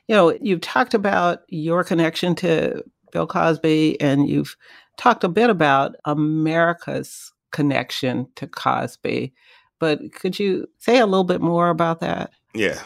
you 0.08 0.16
know, 0.16 0.38
you've 0.42 0.62
talked 0.62 0.94
about 0.94 1.42
your 1.48 1.84
connection 1.84 2.36
to 2.36 2.84
Bill 3.12 3.28
Cosby 3.28 4.00
and 4.02 4.28
you've 4.28 4.56
talked 4.98 5.24
a 5.24 5.30
bit 5.30 5.50
about 5.50 5.96
America's 6.06 7.34
connection 7.52 8.28
to 8.36 8.48
Cosby. 8.48 9.34
But 9.82 10.14
could 10.14 10.38
you 10.38 10.70
say 10.78 11.00
a 11.00 11.08
little 11.08 11.24
bit 11.24 11.42
more 11.42 11.70
about 11.70 12.02
that? 12.02 12.30
Yeah. 12.54 12.80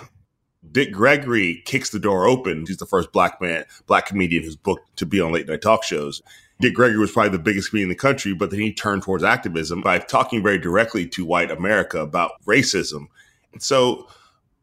Dick 0.71 0.93
Gregory 0.93 1.61
kicks 1.65 1.89
the 1.89 1.99
door 1.99 2.25
open. 2.25 2.63
He's 2.65 2.77
the 2.77 2.85
first 2.85 3.11
black 3.11 3.41
man, 3.41 3.65
black 3.85 4.05
comedian 4.05 4.43
who's 4.43 4.55
booked 4.55 4.95
to 4.95 5.05
be 5.05 5.19
on 5.19 5.33
late 5.33 5.45
night 5.45 5.61
talk 5.61 5.83
shows. 5.83 6.21
Dick 6.61 6.73
Gregory 6.73 6.97
was 6.97 7.11
probably 7.11 7.31
the 7.31 7.43
biggest 7.43 7.69
comedian 7.69 7.87
in 7.87 7.95
the 7.95 7.99
country, 7.99 8.33
but 8.33 8.49
then 8.49 8.61
he 8.61 8.73
turned 8.73 9.03
towards 9.03 9.25
activism 9.25 9.81
by 9.81 9.99
talking 9.99 10.41
very 10.41 10.57
directly 10.57 11.05
to 11.09 11.25
white 11.25 11.51
America 11.51 11.99
about 11.99 12.41
racism. 12.45 13.07
And 13.51 13.61
so 13.61 14.07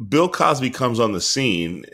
Bill 0.09 0.31
Cosby 0.31 0.71
comes 0.71 0.99
on 0.99 1.13
the 1.13 1.21
scene, 1.21 1.85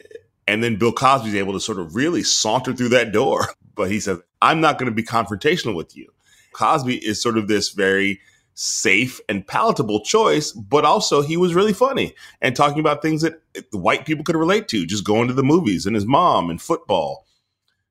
and 0.46 0.62
then 0.62 0.76
Bill 0.76 0.92
Cosby 0.92 1.30
is 1.30 1.34
able 1.34 1.52
to 1.54 1.60
sort 1.60 1.80
of 1.80 1.96
really 1.96 2.22
saunter 2.22 2.72
through 2.72 2.90
that 2.90 3.12
door. 3.12 3.48
But 3.74 3.92
he 3.92 4.00
says, 4.00 4.18
I'm 4.42 4.60
not 4.60 4.76
going 4.76 4.90
to 4.90 4.94
be 4.94 5.04
confrontational 5.04 5.76
with 5.76 5.96
you. 5.96 6.12
Cosby 6.52 6.96
is 6.96 7.22
sort 7.22 7.38
of 7.38 7.46
this 7.46 7.68
very 7.70 8.20
safe 8.60 9.20
and 9.28 9.46
palatable 9.46 10.00
choice, 10.00 10.50
but 10.50 10.84
also 10.84 11.22
he 11.22 11.36
was 11.36 11.54
really 11.54 11.72
funny 11.72 12.12
and 12.42 12.56
talking 12.56 12.80
about 12.80 13.00
things 13.00 13.22
that 13.22 13.40
white 13.70 14.04
people 14.04 14.24
could 14.24 14.34
relate 14.34 14.66
to, 14.66 14.84
just 14.84 15.04
going 15.04 15.28
to 15.28 15.34
the 15.34 15.44
movies 15.44 15.86
and 15.86 15.94
his 15.94 16.04
mom 16.04 16.50
and 16.50 16.60
football 16.60 17.24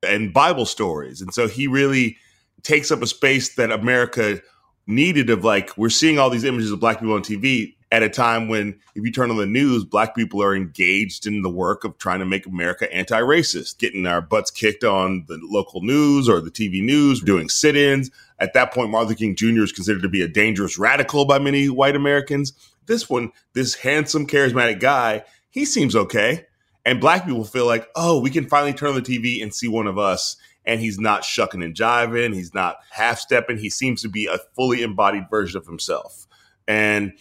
and 0.04 0.34
Bible 0.34 0.66
stories. 0.66 1.22
And 1.22 1.34
so 1.34 1.48
he 1.48 1.68
really 1.68 2.18
takes 2.64 2.92
up 2.92 3.02
a 3.02 3.08
space 3.08 3.56
that 3.56 3.72
America 3.72 4.42
needed 4.88 5.30
of 5.30 5.46
like, 5.46 5.72
we're 5.78 5.88
seeing 5.88 6.20
all 6.20 6.30
these 6.30 6.44
images 6.44 6.70
of 6.70 6.82
black 6.82 7.00
people 7.00 7.16
on 7.16 7.22
TV 7.24 7.77
at 7.92 8.04
a 8.04 8.10
time 8.10 8.50
when 8.50 8.80
if 8.96 9.06
you 9.06 9.12
turn 9.12 9.32
on 9.32 9.38
the 9.38 9.46
news, 9.46 9.86
black 9.86 10.16
people 10.16 10.44
are 10.44 10.56
engaged 10.56 11.26
in 11.26 11.42
the 11.42 11.50
work 11.50 11.84
of 11.84 11.98
trying 11.98 12.20
to 12.20 12.26
make 12.26 12.46
America 12.46 12.94
anti-racist, 12.94 13.78
getting 13.78 14.06
our 14.06 14.22
butts 14.22 14.52
kicked 14.52 14.84
on 14.84 15.26
the 15.28 15.40
local 15.42 15.82
news 15.82 16.28
or 16.28 16.42
the 16.42 16.52
TV 16.52 16.84
news, 16.84 17.22
doing 17.22 17.50
sit-ins. 17.50 18.12
At 18.40 18.54
that 18.54 18.74
point, 18.74 18.90
Martin 18.90 19.10
Luther 19.10 19.20
King 19.20 19.36
Jr. 19.36 19.64
is 19.64 19.72
considered 19.72 20.02
to 20.02 20.10
be 20.10 20.22
a 20.22 20.28
dangerous 20.28 20.78
radical 20.78 21.26
by 21.26 21.40
many 21.40 21.70
white 21.70 21.96
Americans. 21.96 22.54
This 22.86 23.10
one, 23.10 23.32
this 23.54 23.76
handsome, 23.76 24.28
charismatic 24.28 24.80
guy, 24.80 25.24
he 25.50 25.66
seems 25.66 25.96
okay. 25.96 26.46
And 26.86 27.02
black 27.02 27.26
people 27.26 27.44
feel 27.44 27.66
like, 27.66 27.88
oh, 27.96 28.20
we 28.20 28.30
can 28.30 28.48
finally 28.48 28.74
turn 28.74 28.90
on 28.90 28.96
the 28.96 29.02
TV 29.02 29.42
and 29.42 29.54
see 29.54 29.68
one 29.68 29.88
of 29.88 29.98
us. 29.98 30.38
And 30.66 30.82
he's 30.82 31.00
not 31.00 31.24
shucking 31.24 31.64
and 31.64 31.74
jiving. 31.74 32.34
He's 32.34 32.54
not 32.54 32.78
half 32.92 33.20
stepping. 33.20 33.58
He 33.58 33.70
seems 33.70 34.02
to 34.02 34.10
be 34.10 34.26
a 34.26 34.38
fully 34.56 34.84
embodied 34.84 35.30
version 35.30 35.58
of 35.58 35.66
himself. 35.66 36.28
And 36.68 37.14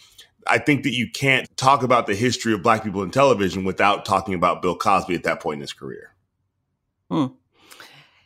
I 0.49 0.57
think 0.57 0.83
that 0.83 0.93
you 0.93 1.09
can't 1.09 1.47
talk 1.57 1.83
about 1.83 2.07
the 2.07 2.15
history 2.15 2.53
of 2.53 2.63
black 2.63 2.83
people 2.83 3.03
in 3.03 3.11
television 3.11 3.63
without 3.63 4.05
talking 4.05 4.33
about 4.33 4.61
Bill 4.61 4.75
Cosby 4.75 5.15
at 5.15 5.23
that 5.23 5.39
point 5.39 5.55
in 5.55 5.61
his 5.61 5.73
career. 5.73 6.13
Hmm. 7.09 7.27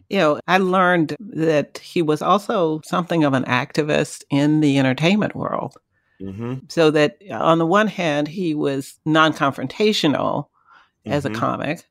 You 0.10 0.18
know, 0.18 0.40
I 0.48 0.58
learned 0.58 1.16
that 1.20 1.78
he 1.78 2.02
was 2.02 2.22
also 2.22 2.82
something 2.84 3.24
of 3.24 3.34
an 3.34 3.46
activist 3.46 4.24
in 4.30 4.60
the 4.60 4.78
entertainment 4.78 5.36
world. 5.36 5.78
Mm-hmm. 6.22 6.66
So 6.68 6.92
that 6.92 7.18
on 7.32 7.58
the 7.58 7.66
one 7.66 7.88
hand, 7.88 8.28
he 8.28 8.54
was 8.54 9.00
non 9.06 9.34
confrontational 9.34 10.46
mm-hmm. 10.46 11.12
as 11.12 11.26
a 11.26 11.30
mm-hmm. 11.30 11.40
comic, 11.40 11.84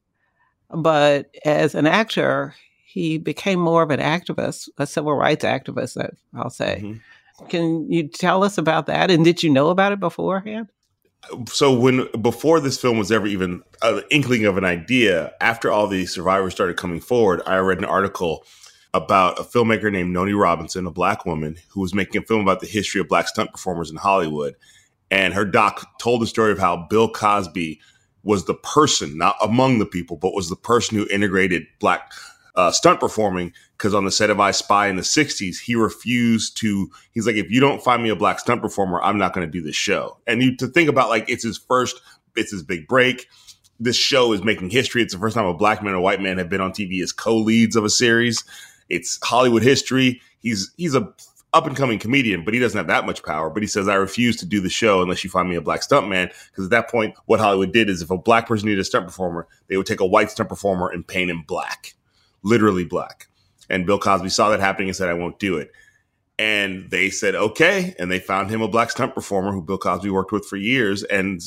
but 0.71 1.35
as 1.45 1.75
an 1.75 1.87
actor, 1.87 2.55
he 2.85 3.19
became 3.19 3.59
more 3.59 3.83
of 3.83 3.91
an 3.91 4.01
activist, 4.01 4.69
a 4.79 4.87
civil 4.87 5.15
rights 5.15 5.45
activist, 5.45 5.97
I'll 6.35 6.51
say. 6.51 6.81
Mm-hmm. 6.83 6.99
Can 7.49 7.91
you 7.91 8.09
tell 8.09 8.45
us 8.45 8.59
about 8.59 8.87
that? 8.87 9.11
And 9.11 9.25
did 9.25 9.43
you 9.43 9.51
know 9.51 9.71
about 9.71 9.93
it 9.93 10.01
beforehand? 10.01 10.69
So 11.49 11.79
when 11.79 12.09
before 12.21 12.61
this 12.61 12.81
film 12.81 12.99
was 12.99 13.13
ever 13.13 13.27
even 13.27 13.63
an 13.83 14.03
inkling 14.11 14.47
of 14.47 14.57
an 14.57 14.65
idea, 14.65 15.33
after 15.41 15.71
all 15.71 15.87
the 15.87 16.07
survivors 16.07 16.55
started 16.55 16.77
coming 16.77 17.01
forward, 17.01 17.43
I 17.47 17.57
read 17.59 17.79
an 17.79 17.85
article 17.85 18.45
about 18.95 19.39
a 19.39 19.43
filmmaker 19.43 19.93
named 19.93 20.13
Noni 20.13 20.33
Robinson, 20.33 20.87
a 20.87 20.91
black 20.91 21.25
woman 21.27 21.57
who 21.69 21.81
was 21.81 21.95
making 21.95 22.23
a 22.23 22.25
film 22.25 22.41
about 22.41 22.61
the 22.61 22.67
history 22.67 23.01
of 23.01 23.09
black 23.09 23.29
stunt 23.29 23.53
performers 23.53 23.91
in 23.91 23.97
Hollywood. 23.97 24.55
And 25.11 25.35
her 25.35 25.45
doc 25.45 25.87
told 26.01 26.23
the 26.23 26.27
story 26.27 26.53
of 26.53 26.59
how 26.59 26.87
Bill 26.89 27.09
Cosby 27.09 27.81
was 28.23 28.45
the 28.45 28.55
person, 28.55 29.17
not 29.17 29.37
among 29.43 29.79
the 29.79 29.87
people, 29.87 30.17
but 30.17 30.35
was 30.35 30.49
the 30.49 30.57
person 30.57 30.97
who 30.97 31.07
integrated 31.09 31.67
black 31.79 32.13
uh, 32.55 32.71
stunt 32.71 33.01
performing. 33.01 33.53
Because 33.81 33.95
on 33.95 34.05
the 34.05 34.11
set 34.11 34.29
of 34.29 34.39
I 34.39 34.51
Spy 34.51 34.89
in 34.89 34.97
the 34.97 35.03
60s, 35.03 35.59
he 35.59 35.75
refused 35.75 36.55
to, 36.59 36.91
he's 37.13 37.27
like, 37.27 37.37
if 37.37 37.51
you 37.51 37.61
don't 37.61 37.83
find 37.83 38.03
me 38.03 38.11
a 38.11 38.15
black 38.15 38.39
stunt 38.39 38.61
performer, 38.61 39.01
I'm 39.01 39.17
not 39.17 39.33
going 39.33 39.47
to 39.47 39.51
do 39.51 39.63
this 39.63 39.75
show. 39.75 40.19
And 40.27 40.43
you 40.43 40.55
to 40.59 40.67
think 40.67 40.91
about 40.91 41.09
like, 41.09 41.31
it's 41.31 41.45
his 41.45 41.57
first, 41.57 41.99
it's 42.37 42.51
his 42.51 42.63
big 42.63 42.87
break. 42.87 43.27
This 43.79 43.97
show 43.97 44.35
is 44.35 44.45
making 44.45 44.69
history. 44.69 45.01
It's 45.01 45.15
the 45.15 45.19
first 45.19 45.35
time 45.35 45.47
a 45.47 45.55
black 45.55 45.81
man 45.83 45.95
and 45.95 45.97
a 45.97 46.03
white 46.03 46.21
man 46.21 46.37
have 46.37 46.51
been 46.51 46.61
on 46.61 46.73
TV 46.73 47.03
as 47.03 47.11
co 47.11 47.35
leads 47.35 47.75
of 47.75 47.87
a 47.87 47.89
series. 47.89 48.45
It's 48.91 49.19
Hollywood 49.23 49.63
history. 49.63 50.21
He's, 50.41 50.71
he's 50.77 50.95
a 50.95 51.15
up 51.55 51.67
and 51.67 51.75
coming 51.75 51.99
comedian, 51.99 52.45
but 52.45 52.53
he 52.53 52.61
doesn't 52.61 52.77
have 52.77 52.89
that 52.89 53.07
much 53.07 53.23
power. 53.23 53.49
But 53.49 53.63
he 53.63 53.67
says, 53.67 53.89
I 53.89 53.95
refuse 53.95 54.37
to 54.37 54.47
do 54.47 54.61
the 54.61 54.69
show 54.69 55.01
unless 55.01 55.25
you 55.25 55.31
find 55.31 55.49
me 55.49 55.57
a 55.57 55.63
black 55.63 55.81
stuntman. 55.81 56.35
Because 56.51 56.67
at 56.67 56.71
that 56.71 56.91
point, 56.91 57.15
what 57.25 57.41
Hollywood 57.41 57.73
did 57.73 57.89
is 57.89 58.03
if 58.03 58.11
a 58.11 58.19
black 58.19 58.47
person 58.47 58.69
needed 58.69 58.83
a 58.83 58.85
stunt 58.85 59.07
performer, 59.07 59.49
they 59.69 59.79
would 59.79 59.87
take 59.87 60.01
a 60.01 60.07
white 60.07 60.31
stunt 60.31 60.51
performer 60.51 60.91
and 60.91 61.07
paint 61.07 61.31
him 61.31 61.45
black, 61.49 61.95
literally 62.43 62.85
black. 62.85 63.30
And 63.71 63.87
Bill 63.87 63.99
Cosby 63.99 64.29
saw 64.29 64.51
that 64.51 64.61
happening 64.61 64.89
and 64.89 64.97
said, 64.97 65.09
I 65.09 65.15
won't 65.15 65.39
do 65.39 65.57
it. 65.57 65.71
And 66.39 66.91
they 66.91 67.09
said, 67.11 67.35
okay. 67.35 67.95
And 67.99 68.11
they 68.11 68.19
found 68.19 68.51
him 68.51 68.61
a 68.61 68.69
black 68.69 68.91
stunt 68.91 69.15
performer 69.15 69.53
who 69.53 69.63
Bill 69.63 69.79
Cosby 69.79 70.11
worked 70.11 70.33
with 70.33 70.45
for 70.45 70.57
years. 70.57 71.05
And 71.05 71.41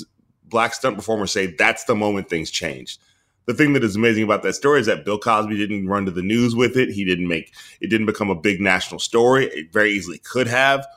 black 0.45 0.73
stunt 0.73 0.95
performers 0.95 1.31
say 1.31 1.47
that's 1.47 1.83
the 1.83 1.95
moment 1.95 2.29
things 2.29 2.49
changed 2.49 2.99
the 3.45 3.53
thing 3.53 3.73
that 3.73 3.83
is 3.83 3.95
amazing 3.95 4.23
about 4.23 4.43
that 4.43 4.53
story 4.53 4.79
is 4.79 4.85
that 4.85 5.05
Bill 5.05 5.19
Cosby 5.19 5.57
didn't 5.57 5.87
run 5.87 6.05
to 6.05 6.11
the 6.11 6.21
news 6.21 6.55
with 6.55 6.77
it. 6.77 6.89
He 6.89 7.03
didn't 7.03 7.27
make 7.27 7.53
it 7.81 7.87
didn't 7.87 8.05
become 8.05 8.29
a 8.29 8.35
big 8.35 8.61
national 8.61 8.99
story. 8.99 9.45
It 9.47 9.71
very 9.71 9.91
easily 9.91 10.19
could 10.19 10.47
have. 10.47 10.87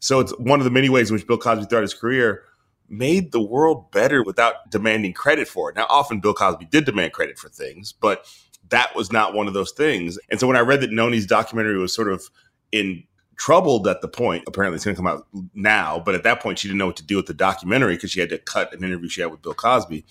So 0.00 0.20
it's 0.20 0.36
one 0.38 0.60
of 0.60 0.64
the 0.64 0.70
many 0.70 0.88
ways 0.88 1.10
in 1.10 1.14
which 1.14 1.26
Bill 1.26 1.38
Cosby 1.38 1.66
throughout 1.66 1.82
his 1.82 1.94
career 1.94 2.42
made 2.88 3.32
the 3.32 3.40
world 3.40 3.90
better 3.90 4.22
without 4.22 4.70
demanding 4.70 5.12
credit 5.12 5.48
for 5.48 5.70
it. 5.70 5.76
Now, 5.76 5.86
often 5.88 6.20
Bill 6.20 6.34
Cosby 6.34 6.66
did 6.66 6.84
demand 6.84 7.12
credit 7.12 7.38
for 7.38 7.48
things, 7.48 7.92
but 7.92 8.26
that 8.74 8.96
was 8.96 9.12
not 9.12 9.34
one 9.34 9.46
of 9.46 9.54
those 9.54 9.70
things. 9.70 10.18
And 10.30 10.40
so 10.40 10.48
when 10.48 10.56
I 10.56 10.60
read 10.60 10.80
that 10.80 10.90
Noni's 10.90 11.26
documentary 11.26 11.78
was 11.78 11.94
sort 11.94 12.10
of 12.10 12.28
in 12.72 13.04
troubled 13.36 13.86
at 13.86 14.00
the 14.00 14.08
point, 14.08 14.42
apparently 14.48 14.74
it's 14.74 14.84
going 14.84 14.96
to 14.96 15.00
come 15.00 15.06
out 15.06 15.28
now, 15.54 16.02
but 16.04 16.16
at 16.16 16.24
that 16.24 16.42
point 16.42 16.58
she 16.58 16.66
didn't 16.66 16.78
know 16.78 16.86
what 16.86 16.96
to 16.96 17.04
do 17.04 17.14
with 17.14 17.26
the 17.26 17.34
documentary 17.34 17.94
because 17.94 18.10
she 18.10 18.18
had 18.18 18.30
to 18.30 18.38
cut 18.38 18.74
an 18.74 18.82
interview 18.82 19.08
she 19.08 19.20
had 19.20 19.30
with 19.30 19.42
Bill 19.42 19.54
Cosby. 19.54 20.04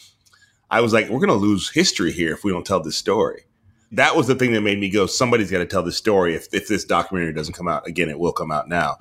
I 0.71 0.79
was 0.79 0.93
like, 0.93 1.09
we're 1.09 1.19
going 1.19 1.27
to 1.27 1.35
lose 1.35 1.71
history 1.71 2.13
here 2.13 2.31
if 2.31 2.45
we 2.45 2.51
don't 2.51 2.65
tell 2.65 2.79
this 2.79 2.95
story. 2.97 3.43
That 3.91 4.15
was 4.15 4.27
the 4.27 4.35
thing 4.35 4.53
that 4.53 4.61
made 4.61 4.79
me 4.79 4.89
go, 4.89 5.07
somebody's 5.07 5.51
got 5.51 5.57
to 5.59 5.65
tell 5.65 5.83
this 5.83 5.97
story. 5.97 6.33
If, 6.33 6.47
if 6.53 6.69
this 6.69 6.85
documentary 6.85 7.33
doesn't 7.33 7.53
come 7.53 7.67
out, 7.67 7.85
again, 7.85 8.09
it 8.09 8.17
will 8.17 8.31
come 8.31 8.51
out 8.51 8.69
now. 8.69 8.95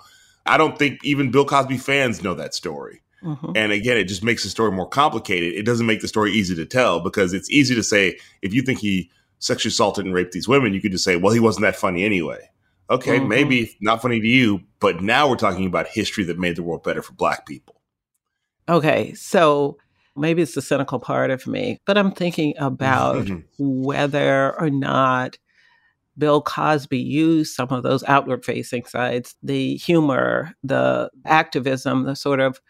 I 0.44 0.58
don't 0.58 0.76
think 0.76 0.98
even 1.04 1.30
Bill 1.30 1.44
Cosby 1.44 1.78
fans 1.78 2.20
know 2.20 2.34
that 2.34 2.52
story. 2.52 3.00
Mm-hmm. 3.22 3.52
And 3.54 3.70
again, 3.70 3.96
it 3.96 4.04
just 4.04 4.24
makes 4.24 4.42
the 4.42 4.50
story 4.50 4.72
more 4.72 4.88
complicated. 4.88 5.54
It 5.54 5.62
doesn't 5.62 5.86
make 5.86 6.00
the 6.00 6.08
story 6.08 6.32
easy 6.32 6.56
to 6.56 6.66
tell 6.66 7.00
because 7.00 7.32
it's 7.32 7.48
easy 7.48 7.74
to 7.76 7.82
say, 7.82 8.18
if 8.42 8.52
you 8.52 8.62
think 8.62 8.80
he 8.80 9.10
sexually 9.42 9.70
assaulted 9.70 10.04
and 10.04 10.14
raped 10.14 10.32
these 10.32 10.48
women, 10.48 10.72
you 10.72 10.80
could 10.80 10.92
just 10.92 11.04
say, 11.04 11.16
well, 11.16 11.32
he 11.32 11.40
wasn't 11.40 11.62
that 11.62 11.76
funny 11.76 12.04
anyway. 12.04 12.48
Okay, 12.88 13.18
mm-hmm. 13.18 13.28
maybe 13.28 13.76
not 13.80 14.00
funny 14.00 14.20
to 14.20 14.26
you, 14.26 14.60
but 14.78 15.02
now 15.02 15.28
we're 15.28 15.36
talking 15.36 15.66
about 15.66 15.88
history 15.88 16.24
that 16.24 16.38
made 16.38 16.56
the 16.56 16.62
world 16.62 16.84
better 16.84 17.02
for 17.02 17.12
black 17.12 17.46
people. 17.46 17.80
Okay, 18.68 19.12
so 19.14 19.76
maybe 20.16 20.42
it's 20.42 20.54
the 20.54 20.62
cynical 20.62 21.00
part 21.00 21.30
of 21.30 21.46
me, 21.46 21.80
but 21.86 21.98
I'm 21.98 22.12
thinking 22.12 22.54
about 22.58 23.26
mm-hmm. 23.26 23.40
whether 23.58 24.58
or 24.60 24.70
not 24.70 25.38
Bill 26.16 26.40
Cosby 26.40 26.98
used 26.98 27.54
some 27.54 27.70
of 27.70 27.82
those 27.82 28.04
outward 28.04 28.44
facing 28.44 28.84
sides, 28.84 29.34
the 29.42 29.76
humor, 29.76 30.52
the 30.62 31.10
activism, 31.24 32.04
the 32.04 32.14
sort 32.14 32.38
of 32.38 32.60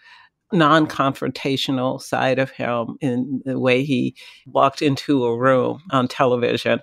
non 0.53 0.87
confrontational 0.87 2.01
side 2.01 2.39
of 2.39 2.51
him 2.51 2.97
in 3.01 3.43
the 3.45 3.59
way 3.59 3.85
he 3.85 4.15
walked 4.47 4.83
into 4.83 5.25
a 5.25 5.37
room 5.37 5.83
on 5.91 6.09
television. 6.09 6.81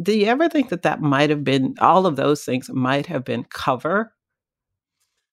Do 0.00 0.16
you 0.16 0.26
ever 0.26 0.48
think 0.48 0.68
that 0.68 0.82
that 0.82 1.00
might 1.00 1.30
have 1.30 1.42
been, 1.42 1.74
all 1.80 2.06
of 2.06 2.16
those 2.16 2.44
things 2.44 2.68
might 2.70 3.06
have 3.06 3.24
been 3.24 3.44
cover 3.44 4.12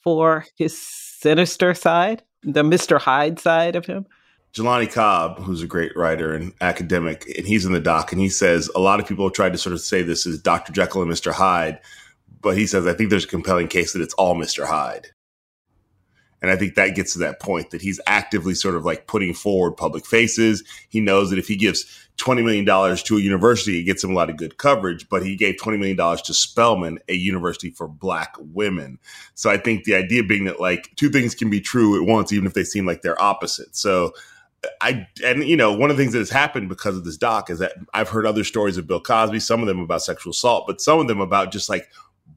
for 0.01 0.45
his 0.57 0.77
sinister 0.77 1.73
side, 1.73 2.23
the 2.43 2.63
Mr. 2.63 2.99
Hyde 2.99 3.39
side 3.39 3.75
of 3.75 3.85
him? 3.85 4.05
Jelani 4.53 4.91
Cobb, 4.91 5.39
who's 5.39 5.63
a 5.63 5.67
great 5.67 5.95
writer 5.97 6.33
and 6.33 6.53
academic, 6.61 7.25
and 7.37 7.47
he's 7.47 7.65
in 7.65 7.73
the 7.73 7.79
doc, 7.79 8.11
and 8.11 8.21
he 8.21 8.29
says 8.29 8.69
a 8.75 8.79
lot 8.79 8.99
of 8.99 9.07
people 9.07 9.25
have 9.25 9.33
tried 9.33 9.51
to 9.53 9.57
sort 9.57 9.73
of 9.73 9.81
say 9.81 10.03
this 10.03 10.27
is 10.27 10.39
Dr. 10.39 10.71
Jekyll 10.71 11.01
and 11.01 11.11
Mr. 11.11 11.31
Hyde, 11.33 11.79
but 12.39 12.55
he 12.55 12.67
says 12.67 12.85
I 12.85 12.93
think 12.93 13.09
there's 13.09 13.25
a 13.25 13.27
compelling 13.27 13.67
case 13.67 13.93
that 13.93 14.01
it's 14.01 14.13
all 14.13 14.35
Mr. 14.35 14.65
Hyde. 14.65 15.07
And 16.43 16.51
I 16.51 16.57
think 16.57 16.75
that 16.75 16.93
gets 16.93 17.13
to 17.13 17.19
that 17.19 17.39
point 17.39 17.71
that 17.71 17.81
he's 17.81 18.01
actively 18.05 18.53
sort 18.53 18.75
of 18.75 18.83
like 18.83 19.07
putting 19.07 19.33
forward 19.33 19.77
public 19.77 20.05
faces. 20.05 20.61
He 20.89 20.99
knows 20.99 21.29
that 21.29 21.39
if 21.39 21.47
he 21.47 21.55
gives 21.55 21.85
$20 22.17 22.43
million 22.43 22.65
to 22.65 23.17
a 23.17 23.21
university, 23.21 23.79
it 23.79 23.83
gets 23.83 24.03
him 24.03 24.11
a 24.11 24.13
lot 24.13 24.29
of 24.29 24.35
good 24.35 24.57
coverage, 24.57 25.07
but 25.07 25.25
he 25.25 25.37
gave 25.37 25.55
$20 25.55 25.79
million 25.79 25.97
to 25.97 26.33
Spelman, 26.33 26.99
a 27.07 27.13
university 27.13 27.69
for 27.69 27.87
black 27.87 28.35
women. 28.37 28.99
So 29.35 29.49
I 29.49 29.57
think 29.57 29.85
the 29.85 29.95
idea 29.95 30.21
being 30.21 30.43
that 30.43 30.59
like 30.59 30.93
two 30.97 31.09
things 31.09 31.33
can 31.33 31.49
be 31.49 31.61
true 31.61 31.99
at 31.99 32.07
once, 32.07 32.33
even 32.33 32.45
if 32.45 32.53
they 32.53 32.65
seem 32.65 32.85
like 32.85 33.01
they're 33.01 33.21
opposite. 33.21 33.75
So 33.75 34.13
I 34.81 35.07
and 35.25 35.43
you 35.43 35.57
know 35.57 35.73
one 35.73 35.91
of 35.91 35.97
the 35.97 36.03
things 36.03 36.13
that 36.13 36.19
has 36.19 36.29
happened 36.29 36.69
because 36.69 36.95
of 36.95 37.03
this 37.03 37.17
doc 37.17 37.49
is 37.49 37.59
that 37.59 37.73
I've 37.93 38.07
heard 38.09 38.25
other 38.25 38.45
stories 38.45 38.77
of 38.77 38.87
Bill 38.87 39.01
Cosby, 39.01 39.41
some 39.41 39.59
of 39.61 39.67
them 39.67 39.79
about 39.79 40.03
sexual 40.03 40.31
assault, 40.31 40.65
but 40.67 40.79
some 40.79 40.99
of 40.99 41.07
them 41.07 41.19
about 41.19 41.51
just 41.51 41.69
like 41.69 41.89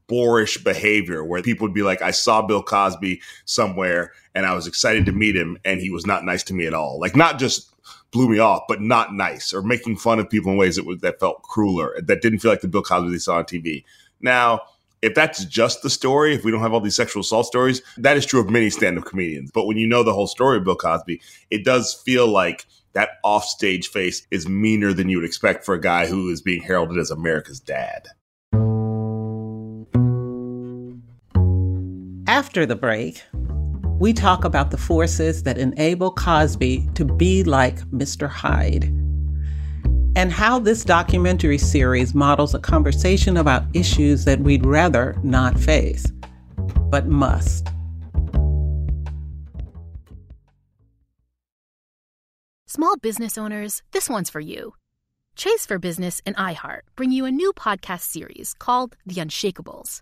boorish 0.07 0.63
behavior 0.63 1.23
where 1.23 1.41
people 1.41 1.67
would 1.67 1.73
be 1.73 1.83
like, 1.83 2.01
I 2.01 2.11
saw 2.11 2.41
Bill 2.41 2.63
Cosby 2.63 3.21
somewhere 3.45 4.13
and 4.33 4.45
I 4.45 4.53
was 4.53 4.67
excited 4.67 5.05
to 5.05 5.11
meet 5.11 5.35
him 5.35 5.57
and 5.65 5.81
he 5.81 5.89
was 5.89 6.05
not 6.05 6.25
nice 6.25 6.43
to 6.43 6.53
me 6.53 6.65
at 6.65 6.73
all. 6.73 6.99
Like 6.99 7.15
not 7.15 7.39
just 7.39 7.73
blew 8.11 8.29
me 8.29 8.39
off, 8.39 8.63
but 8.67 8.81
not 8.81 9.13
nice 9.13 9.53
or 9.53 9.61
making 9.61 9.97
fun 9.97 10.19
of 10.19 10.29
people 10.29 10.51
in 10.51 10.57
ways 10.57 10.77
that 10.77 10.85
was, 10.85 10.99
that 11.01 11.19
felt 11.19 11.43
crueler, 11.43 11.99
that 12.01 12.21
didn't 12.21 12.39
feel 12.39 12.51
like 12.51 12.61
the 12.61 12.67
Bill 12.67 12.81
Cosby 12.81 13.11
they 13.11 13.17
saw 13.17 13.37
on 13.37 13.43
TV. 13.43 13.83
Now, 14.21 14.61
if 15.01 15.13
that's 15.13 15.45
just 15.45 15.83
the 15.83 15.89
story, 15.89 16.33
if 16.33 16.43
we 16.43 16.51
don't 16.51 16.61
have 16.61 16.73
all 16.73 16.79
these 16.79 16.95
sexual 16.95 17.21
assault 17.21 17.45
stories, 17.45 17.81
that 17.97 18.17
is 18.17 18.25
true 18.25 18.39
of 18.39 18.49
many 18.49 18.69
stand 18.69 18.97
up 18.97 19.05
comedians. 19.05 19.51
But 19.51 19.67
when 19.67 19.77
you 19.77 19.87
know 19.87 20.03
the 20.03 20.13
whole 20.13 20.27
story 20.27 20.57
of 20.57 20.63
Bill 20.63 20.75
Cosby, 20.75 21.21
it 21.51 21.63
does 21.63 21.93
feel 21.93 22.27
like 22.27 22.65
that 22.93 23.19
offstage 23.23 23.89
face 23.89 24.25
is 24.31 24.47
meaner 24.47 24.93
than 24.93 25.09
you 25.09 25.17
would 25.17 25.25
expect 25.25 25.63
for 25.63 25.75
a 25.75 25.81
guy 25.81 26.07
who 26.07 26.29
is 26.29 26.41
being 26.41 26.63
heralded 26.63 26.97
as 26.97 27.11
America's 27.11 27.59
dad. 27.59 28.07
After 32.37 32.67
the 32.67 32.75
break, 32.75 33.23
we 33.97 34.13
talk 34.13 34.45
about 34.45 34.69
the 34.69 34.77
forces 34.77 35.41
that 35.41 35.57
enable 35.57 36.11
Cosby 36.11 36.87
to 36.93 37.03
be 37.03 37.43
like 37.43 37.79
Mr. 37.89 38.29
Hyde 38.29 38.83
and 40.15 40.31
how 40.31 40.59
this 40.59 40.83
documentary 40.83 41.57
series 41.57 42.13
models 42.13 42.53
a 42.53 42.59
conversation 42.59 43.37
about 43.37 43.63
issues 43.73 44.25
that 44.25 44.39
we'd 44.41 44.67
rather 44.67 45.17
not 45.23 45.59
face, 45.59 46.05
but 46.91 47.07
must. 47.07 47.69
Small 52.67 52.97
business 52.97 53.39
owners, 53.39 53.81
this 53.93 54.07
one's 54.07 54.29
for 54.29 54.41
you. 54.41 54.75
Chase 55.35 55.65
for 55.65 55.79
Business 55.79 56.21
and 56.23 56.35
iHeart 56.35 56.81
bring 56.95 57.11
you 57.11 57.25
a 57.25 57.31
new 57.31 57.51
podcast 57.53 58.01
series 58.01 58.53
called 58.59 58.95
The 59.07 59.15
Unshakables. 59.15 60.01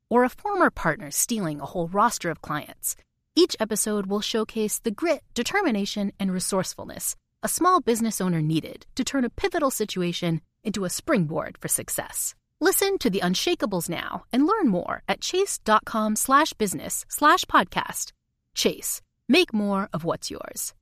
or 0.11 0.23
a 0.23 0.29
former 0.29 0.69
partner 0.69 1.09
stealing 1.09 1.59
a 1.59 1.65
whole 1.65 1.87
roster 1.87 2.29
of 2.29 2.43
clients, 2.43 2.95
each 3.35 3.55
episode 3.59 4.05
will 4.05 4.21
showcase 4.21 4.77
the 4.77 4.91
grit, 4.91 5.23
determination, 5.33 6.11
and 6.19 6.31
resourcefulness 6.31 7.15
a 7.43 7.49
small 7.49 7.81
business 7.81 8.21
owner 8.21 8.41
needed 8.41 8.85
to 8.95 9.03
turn 9.03 9.25
a 9.25 9.29
pivotal 9.29 9.71
situation 9.71 10.41
into 10.63 10.85
a 10.85 10.89
springboard 10.89 11.57
for 11.57 11.67
success. 11.67 12.35
Listen 12.59 12.99
to 12.99 13.09
the 13.09 13.21
Unshakables 13.21 13.89
now 13.89 14.25
and 14.31 14.45
learn 14.45 14.67
more 14.67 15.01
at 15.07 15.21
chase.com 15.21 16.15
slash 16.15 16.53
business 16.53 17.03
slash 17.09 17.43
podcast. 17.45 18.11
Chase, 18.53 19.01
make 19.27 19.53
more 19.53 19.89
of 19.91 20.03
what's 20.03 20.29
yours. 20.29 20.75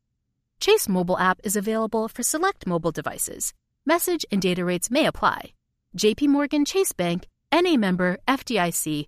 Chase 0.59 0.89
mobile 0.89 1.17
app 1.17 1.39
is 1.45 1.55
available 1.55 2.09
for 2.09 2.23
select 2.23 2.67
mobile 2.67 2.91
devices. 2.91 3.53
Message 3.85 4.25
and 4.29 4.41
data 4.41 4.65
rates 4.65 4.91
may 4.91 5.05
apply. 5.05 5.53
JP 5.97 6.27
Morgan 6.27 6.65
Chase 6.65 6.91
Bank, 6.91 7.27
NA 7.53 7.77
member 7.77 8.17
FDIC, 8.27 9.07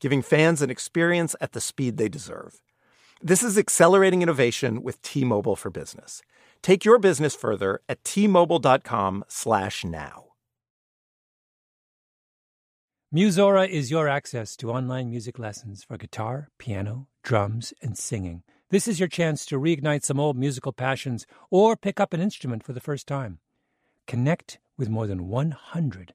giving 0.00 0.22
fans 0.22 0.62
an 0.62 0.70
experience 0.70 1.36
at 1.40 1.52
the 1.52 1.60
speed 1.60 1.96
they 1.96 2.08
deserve. 2.08 2.60
This 3.22 3.42
is 3.42 3.58
accelerating 3.58 4.22
innovation 4.22 4.82
with 4.82 5.02
T-Mobile 5.02 5.56
for 5.56 5.70
Business. 5.70 6.22
Take 6.62 6.84
your 6.84 6.98
business 6.98 7.36
further 7.36 7.80
at 7.88 8.02
t-mobile.com/now. 8.02 10.24
Musora 13.12 13.68
is 13.68 13.90
your 13.90 14.08
access 14.08 14.56
to 14.56 14.70
online 14.70 15.10
music 15.10 15.38
lessons 15.38 15.82
for 15.82 15.96
guitar, 15.96 16.48
piano, 16.58 17.08
drums, 17.22 17.74
and 17.82 17.98
singing. 17.98 18.42
This 18.70 18.86
is 18.86 19.00
your 19.00 19.08
chance 19.08 19.44
to 19.46 19.58
reignite 19.58 20.04
some 20.04 20.20
old 20.20 20.36
musical 20.36 20.72
passions 20.72 21.26
or 21.50 21.76
pick 21.76 21.98
up 21.98 22.12
an 22.12 22.20
instrument 22.20 22.62
for 22.62 22.72
the 22.72 22.80
first 22.80 23.08
time. 23.08 23.40
Connect 24.06 24.60
with 24.78 24.88
more 24.88 25.08
than 25.08 25.26
100 25.26 26.14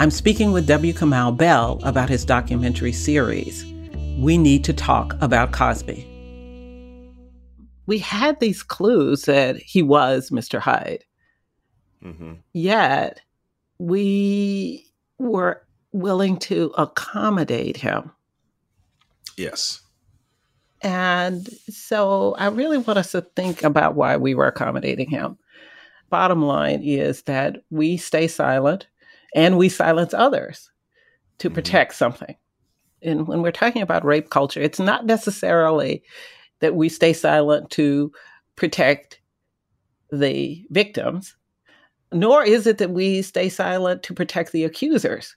I'm 0.00 0.12
speaking 0.12 0.52
with 0.52 0.68
W. 0.68 0.92
Kamau 0.92 1.36
Bell 1.36 1.80
about 1.82 2.08
his 2.08 2.24
documentary 2.24 2.92
series, 2.92 3.64
We 4.16 4.38
Need 4.38 4.62
to 4.66 4.72
Talk 4.72 5.16
About 5.20 5.50
Cosby. 5.50 6.06
We 7.86 7.98
had 7.98 8.38
these 8.38 8.62
clues 8.62 9.22
that 9.22 9.56
he 9.56 9.82
was 9.82 10.30
Mr. 10.30 10.60
Hyde. 10.60 11.02
Mm-hmm. 12.04 12.34
Yet, 12.52 13.20
we 13.80 14.86
were 15.18 15.66
willing 15.90 16.36
to 16.38 16.72
accommodate 16.78 17.76
him. 17.76 18.12
Yes. 19.36 19.80
And 20.80 21.48
so 21.68 22.36
I 22.38 22.46
really 22.46 22.78
want 22.78 23.00
us 23.00 23.10
to 23.10 23.22
think 23.22 23.64
about 23.64 23.96
why 23.96 24.16
we 24.16 24.36
were 24.36 24.46
accommodating 24.46 25.10
him. 25.10 25.38
Bottom 26.08 26.40
line 26.40 26.82
is 26.84 27.22
that 27.22 27.64
we 27.70 27.96
stay 27.96 28.28
silent 28.28 28.86
and 29.34 29.58
we 29.58 29.68
silence 29.68 30.14
others 30.14 30.70
to 31.38 31.48
mm-hmm. 31.48 31.54
protect 31.54 31.94
something. 31.94 32.36
And 33.02 33.28
when 33.28 33.42
we're 33.42 33.52
talking 33.52 33.82
about 33.82 34.04
rape 34.04 34.30
culture, 34.30 34.60
it's 34.60 34.80
not 34.80 35.06
necessarily 35.06 36.02
that 36.60 36.74
we 36.74 36.88
stay 36.88 37.12
silent 37.12 37.70
to 37.70 38.12
protect 38.56 39.20
the 40.10 40.64
victims, 40.70 41.36
nor 42.12 42.42
is 42.42 42.66
it 42.66 42.78
that 42.78 42.90
we 42.90 43.22
stay 43.22 43.48
silent 43.48 44.02
to 44.04 44.14
protect 44.14 44.52
the 44.52 44.64
accusers. 44.64 45.36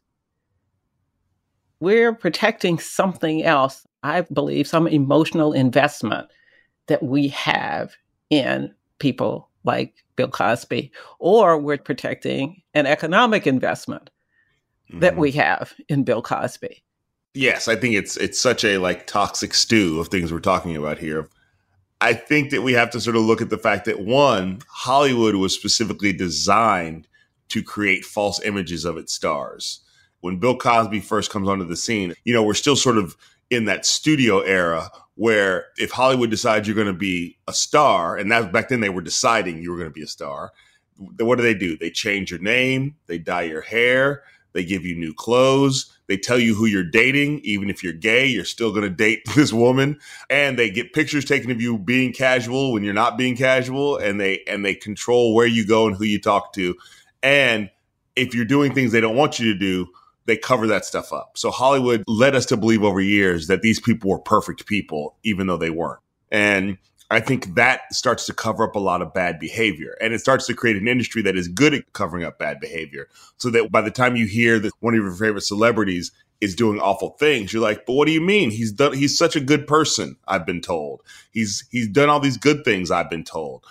We're 1.80 2.14
protecting 2.14 2.80
something 2.80 3.44
else, 3.44 3.86
I 4.04 4.22
believe, 4.22 4.68
some 4.68 4.88
emotional 4.88 5.54
investment 5.54 6.28
that 6.88 7.04
we 7.04 7.28
have 7.30 7.94
in 8.30 8.74
people 9.00 9.51
like 9.64 10.04
Bill 10.16 10.28
Cosby, 10.28 10.92
or 11.20 11.58
we're 11.58 11.78
protecting 11.78 12.62
an 12.74 12.86
economic 12.86 13.48
investment 13.48 14.10
mm-hmm. 14.90 15.00
that 15.00 15.18
we 15.18 15.32
have 15.32 15.74
in 15.90 16.04
Bill 16.04 16.22
Cosby. 16.22 16.84
Yes, 17.34 17.68
I 17.68 17.76
think 17.76 17.96
it's 17.96 18.18
it's 18.18 18.40
such 18.40 18.66
a 18.66 18.78
like 18.78 19.08
toxic 19.08 19.54
stew 19.54 20.00
of 20.00 20.10
things 20.10 20.34
we're 20.34 20.40
talking 20.40 20.76
about 20.76 20.98
here. 20.98 21.30
I 22.02 22.14
think 22.14 22.50
that 22.50 22.64
we 22.64 22.74
have 22.74 22.90
to 22.92 23.00
sort 23.00 23.16
of 23.16 23.22
look 23.22 23.42
at 23.42 23.50
the 23.50 23.58
fact 23.58 23.86
that 23.86 24.02
one, 24.02 24.62
Hollywood 24.68 25.36
was 25.36 25.54
specifically 25.54 26.12
designed 26.12 27.08
to 27.50 27.62
create 27.62 28.04
false 28.04 28.42
images 28.44 28.86
of 28.86 28.98
its 28.98 29.14
stars. 29.14 29.82
When 30.22 30.38
Bill 30.38 30.58
Cosby 30.58 31.00
first 31.00 31.32
comes 31.32 31.48
onto 31.48 31.66
the 31.66 31.76
scene, 31.76 32.14
you 32.26 32.34
know, 32.34 32.44
we're 32.44 32.54
still 32.54 32.76
sort 32.76 32.98
of 32.98 33.16
in 33.50 33.66
that 33.66 33.86
studio 33.86 34.40
era 34.40 34.90
where 35.22 35.68
if 35.78 35.92
Hollywood 35.92 36.32
decides 36.32 36.68
you're 36.68 36.74
going 36.74 36.88
to 36.88 36.94
be 36.94 37.38
a 37.48 37.54
star, 37.54 38.18
and 38.18 38.32
that 38.32 38.52
back 38.52 38.70
then 38.70 38.80
they 38.80 38.90
were 38.90 39.04
deciding 39.04 39.62
you 39.62 39.70
were 39.70 39.78
going 39.78 39.88
to 39.88 39.94
be 39.94 40.02
a 40.02 40.08
star, 40.08 40.52
what 41.20 41.36
do 41.36 41.44
they 41.44 41.54
do? 41.54 41.78
They 41.78 41.92
change 41.92 42.32
your 42.32 42.40
name, 42.40 42.96
they 43.06 43.20
dye 43.20 43.44
your 43.44 43.62
hair, 43.62 44.24
they 44.54 44.66
give 44.66 44.84
you 44.84 44.96
new 44.96 45.14
clothes, 45.14 45.96
they 46.08 46.18
tell 46.18 46.40
you 46.40 46.56
who 46.56 46.66
you're 46.66 46.84
dating. 46.84 47.42
Even 47.44 47.70
if 47.70 47.84
you're 47.84 47.94
gay, 47.94 48.26
you're 48.26 48.44
still 48.46 48.72
going 48.72 48.82
to 48.82 48.90
date 48.90 49.22
this 49.36 49.54
woman, 49.54 50.00
and 50.32 50.58
they 50.58 50.72
get 50.72 50.92
pictures 50.92 51.24
taken 51.24 51.52
of 51.52 51.62
you 51.62 51.78
being 51.78 52.14
casual 52.14 52.74
when 52.74 52.84
you're 52.84 52.92
not 52.92 53.16
being 53.16 53.38
casual, 53.38 53.98
and 53.98 54.20
they 54.20 54.42
and 54.48 54.66
they 54.66 54.74
control 54.74 55.36
where 55.36 55.46
you 55.46 55.68
go 55.68 55.86
and 55.86 55.96
who 55.96 56.04
you 56.04 56.20
talk 56.20 56.52
to, 56.54 56.76
and 57.22 57.70
if 58.16 58.34
you're 58.34 58.44
doing 58.44 58.74
things 58.74 58.92
they 58.92 59.02
don't 59.02 59.16
want 59.16 59.40
you 59.40 59.54
to 59.54 59.60
do, 59.60 59.88
they 60.26 60.38
cover 60.38 60.68
that 60.68 60.86
stuff 60.86 61.12
up. 61.12 61.38
So 61.38 61.52
Hollywood 61.52 62.04
led 62.08 62.36
us 62.36 62.46
to 62.48 62.58
believe 62.58 62.84
over 62.84 63.02
years 63.02 63.48
that 63.48 63.62
these 63.62 63.80
people 63.80 64.10
were 64.10 64.20
perfect 64.20 64.66
people, 64.66 65.16
even 65.24 65.48
though 65.48 65.58
they 65.58 65.70
weren't. 65.70 66.00
And 66.32 66.78
I 67.12 67.20
think 67.20 67.56
that 67.56 67.94
starts 67.94 68.26
to 68.28 68.34
cover 68.34 68.64
up 68.64 68.76
a 68.76 68.80
lot 68.80 69.02
of 69.02 69.14
bad 69.14 69.38
behavior. 69.38 69.98
And 70.00 70.14
it 70.14 70.20
starts 70.20 70.48
to 70.48 70.54
create 70.54 70.78
an 70.78 70.88
industry 70.88 71.22
that 71.24 71.36
is 71.36 71.50
good 71.50 71.74
at 71.74 71.92
covering 71.92 72.24
up 72.24 72.40
bad 72.40 72.62
behavior. 72.62 73.10
So 73.38 73.50
that 73.50 73.70
by 73.70 73.82
the 73.82 73.92
time 73.92 74.16
you 74.16 74.26
hear 74.28 74.60
that 74.60 74.72
one 74.80 74.94
of 74.94 75.04
your 75.04 75.12
favorite 75.12 75.42
celebrities 75.42 76.12
is 76.40 76.56
doing 76.56 76.80
awful 76.80 77.10
things, 77.20 77.52
you're 77.52 77.62
like, 77.62 77.86
but 77.86 77.94
what 77.94 78.06
do 78.06 78.14
you 78.14 78.22
mean? 78.22 78.50
He's 78.50 78.72
done 78.72 78.94
he's 78.94 79.18
such 79.18 79.36
a 79.36 79.42
good 79.42 79.68
person, 79.68 80.16
I've 80.28 80.46
been 80.46 80.62
told. 80.62 81.02
He's 81.32 81.68
he's 81.70 81.90
done 81.90 82.10
all 82.10 82.22
these 82.22 82.38
good 82.38 82.64
things, 82.64 82.92
I've 82.92 83.10
been 83.10 83.26
told. 83.26 83.66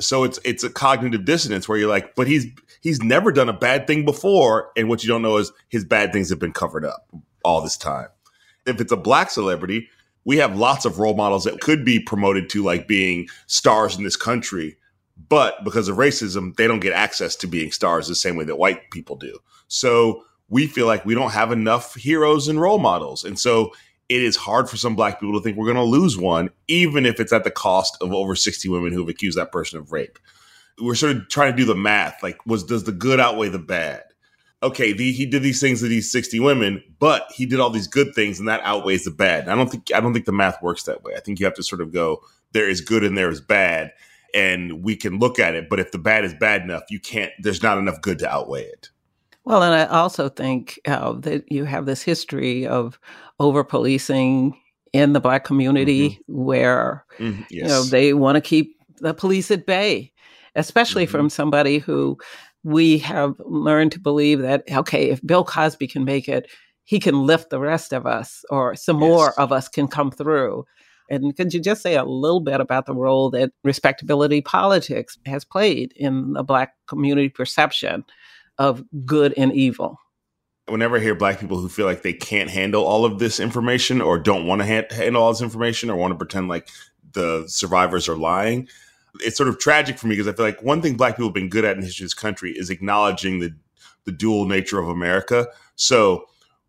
So 0.00 0.24
it's 0.24 0.38
it's 0.44 0.64
a 0.64 0.70
cognitive 0.70 1.24
dissonance 1.24 1.68
where 1.68 1.78
you're 1.78 1.88
like, 1.88 2.14
but 2.14 2.26
he's 2.26 2.46
he's 2.80 3.02
never 3.02 3.32
done 3.32 3.48
a 3.48 3.54
bad 3.54 3.86
thing 3.86 4.04
before, 4.04 4.70
and 4.76 4.88
what 4.88 5.02
you 5.02 5.08
don't 5.08 5.22
know 5.22 5.36
is 5.36 5.52
his 5.68 5.84
bad 5.84 6.12
things 6.12 6.30
have 6.30 6.38
been 6.38 6.52
covered 6.52 6.84
up 6.84 7.06
all 7.44 7.60
this 7.60 7.76
time. 7.76 8.08
If 8.66 8.80
it's 8.80 8.92
a 8.92 8.96
black 8.96 9.30
celebrity, 9.30 9.88
we 10.24 10.36
have 10.38 10.56
lots 10.56 10.84
of 10.84 10.98
role 10.98 11.14
models 11.14 11.44
that 11.44 11.60
could 11.60 11.84
be 11.84 12.00
promoted 12.00 12.50
to 12.50 12.62
like 12.62 12.86
being 12.86 13.28
stars 13.46 13.96
in 13.96 14.04
this 14.04 14.16
country, 14.16 14.76
but 15.28 15.64
because 15.64 15.88
of 15.88 15.96
racism, 15.96 16.54
they 16.56 16.66
don't 16.66 16.80
get 16.80 16.92
access 16.92 17.36
to 17.36 17.46
being 17.46 17.72
stars 17.72 18.06
the 18.08 18.14
same 18.14 18.36
way 18.36 18.44
that 18.44 18.58
white 18.58 18.90
people 18.90 19.16
do. 19.16 19.38
So 19.68 20.24
we 20.48 20.66
feel 20.66 20.86
like 20.86 21.04
we 21.04 21.14
don't 21.14 21.30
have 21.30 21.52
enough 21.52 21.94
heroes 21.94 22.48
and 22.48 22.60
role 22.60 22.78
models. 22.78 23.24
And 23.24 23.38
so 23.38 23.72
it 24.10 24.22
is 24.22 24.34
hard 24.36 24.68
for 24.68 24.76
some 24.76 24.96
black 24.96 25.20
people 25.20 25.38
to 25.38 25.42
think 25.42 25.56
we're 25.56 25.72
going 25.72 25.76
to 25.76 25.84
lose 25.84 26.18
one, 26.18 26.50
even 26.66 27.06
if 27.06 27.20
it's 27.20 27.32
at 27.32 27.44
the 27.44 27.50
cost 27.50 27.96
of 28.02 28.12
over 28.12 28.34
60 28.34 28.68
women 28.68 28.92
who've 28.92 29.08
accused 29.08 29.38
that 29.38 29.52
person 29.52 29.78
of 29.78 29.92
rape. 29.92 30.18
We're 30.80 30.96
sort 30.96 31.16
of 31.16 31.28
trying 31.28 31.52
to 31.52 31.56
do 31.56 31.64
the 31.64 31.76
math. 31.76 32.20
Like, 32.20 32.44
was 32.44 32.64
does 32.64 32.82
the 32.82 32.92
good 32.92 33.20
outweigh 33.20 33.50
the 33.50 33.60
bad? 33.60 34.02
Okay, 34.64 34.92
the, 34.92 35.12
he 35.12 35.26
did 35.26 35.42
these 35.42 35.60
things 35.60 35.80
to 35.80 35.86
these 35.86 36.10
60 36.10 36.40
women, 36.40 36.82
but 36.98 37.30
he 37.32 37.46
did 37.46 37.60
all 37.60 37.70
these 37.70 37.86
good 37.86 38.12
things, 38.12 38.40
and 38.40 38.48
that 38.48 38.60
outweighs 38.64 39.04
the 39.04 39.12
bad. 39.12 39.48
I 39.48 39.54
don't 39.54 39.70
think 39.70 39.90
I 39.94 40.00
don't 40.00 40.12
think 40.12 40.26
the 40.26 40.32
math 40.32 40.60
works 40.60 40.82
that 40.82 41.04
way. 41.04 41.14
I 41.16 41.20
think 41.20 41.38
you 41.38 41.46
have 41.46 41.54
to 41.54 41.62
sort 41.62 41.80
of 41.80 41.92
go, 41.92 42.20
there 42.50 42.68
is 42.68 42.80
good 42.80 43.04
and 43.04 43.16
there 43.16 43.30
is 43.30 43.40
bad, 43.40 43.92
and 44.34 44.82
we 44.82 44.96
can 44.96 45.20
look 45.20 45.38
at 45.38 45.54
it. 45.54 45.70
But 45.70 45.78
if 45.78 45.92
the 45.92 45.98
bad 45.98 46.24
is 46.24 46.34
bad 46.34 46.62
enough, 46.62 46.82
you 46.90 46.98
can't. 46.98 47.32
There's 47.38 47.62
not 47.62 47.78
enough 47.78 48.00
good 48.02 48.18
to 48.18 48.28
outweigh 48.28 48.64
it. 48.64 48.90
Well, 49.50 49.64
and 49.64 49.74
I 49.74 49.86
also 49.86 50.28
think 50.28 50.78
uh, 50.86 51.14
that 51.22 51.50
you 51.50 51.64
have 51.64 51.84
this 51.84 52.02
history 52.02 52.68
of 52.68 53.00
over 53.40 53.64
policing 53.64 54.56
in 54.92 55.12
the 55.12 55.18
black 55.18 55.42
community 55.42 56.10
mm-hmm. 56.10 56.44
where 56.44 57.04
mm-hmm. 57.18 57.42
yes. 57.50 57.50
you 57.50 57.64
know 57.64 57.82
they 57.82 58.14
want 58.14 58.36
to 58.36 58.40
keep 58.40 58.76
the 58.98 59.12
police 59.12 59.50
at 59.50 59.66
bay, 59.66 60.12
especially 60.54 61.04
mm-hmm. 61.04 61.10
from 61.10 61.30
somebody 61.30 61.78
who 61.78 62.16
we 62.62 62.98
have 62.98 63.34
learned 63.40 63.90
to 63.90 63.98
believe 63.98 64.40
that 64.40 64.62
okay, 64.70 65.10
if 65.10 65.20
Bill 65.26 65.42
Cosby 65.42 65.88
can 65.88 66.04
make 66.04 66.28
it, 66.28 66.48
he 66.84 67.00
can 67.00 67.26
lift 67.26 67.50
the 67.50 67.58
rest 67.58 67.92
of 67.92 68.06
us, 68.06 68.44
or 68.50 68.76
some 68.76 69.00
yes. 69.00 69.08
more 69.08 69.40
of 69.40 69.50
us 69.50 69.66
can 69.66 69.88
come 69.88 70.12
through. 70.12 70.64
And 71.08 71.36
could 71.36 71.52
you 71.52 71.58
just 71.58 71.82
say 71.82 71.96
a 71.96 72.04
little 72.04 72.38
bit 72.38 72.60
about 72.60 72.86
the 72.86 72.94
role 72.94 73.30
that 73.30 73.50
respectability 73.64 74.42
politics 74.42 75.18
has 75.26 75.44
played 75.44 75.92
in 75.96 76.34
the 76.34 76.44
Black 76.44 76.74
community 76.86 77.28
perception 77.28 78.04
of 78.60 78.84
good 79.04 79.34
and 79.36 79.52
evil? 79.52 79.98
Whenever 80.68 80.98
I 80.98 81.00
hear 81.00 81.16
Black 81.16 81.40
people 81.40 81.58
who 81.58 81.68
feel 81.68 81.86
like 81.86 82.02
they 82.02 82.12
can't 82.12 82.50
handle 82.50 82.84
all 82.84 83.04
of 83.04 83.18
this 83.18 83.40
information 83.40 84.00
or 84.00 84.18
don't 84.18 84.46
want 84.46 84.60
to 84.62 84.66
ha- 84.68 84.94
handle 84.94 85.22
all 85.22 85.32
this 85.32 85.40
information 85.40 85.90
or 85.90 85.96
want 85.96 86.12
to 86.12 86.16
pretend 86.16 86.48
like 86.48 86.68
the 87.12 87.44
survivors 87.48 88.08
are 88.08 88.16
lying, 88.16 88.68
it's 89.20 89.36
sort 89.36 89.48
of 89.48 89.58
tragic 89.58 89.98
for 89.98 90.06
me 90.06 90.12
because 90.14 90.28
I 90.28 90.32
feel 90.32 90.44
like 90.44 90.62
one 90.62 90.82
thing 90.82 90.96
Black 90.96 91.14
people 91.16 91.28
have 91.28 91.34
been 91.34 91.48
good 91.48 91.64
at 91.64 91.76
in 91.76 91.82
history 91.82 92.04
of 92.04 92.10
this 92.10 92.14
country 92.14 92.52
is 92.52 92.70
acknowledging 92.70 93.40
the 93.40 93.52
the 94.04 94.12
dual 94.12 94.46
nature 94.46 94.78
of 94.78 94.88
America. 94.88 95.48
So 95.74 96.26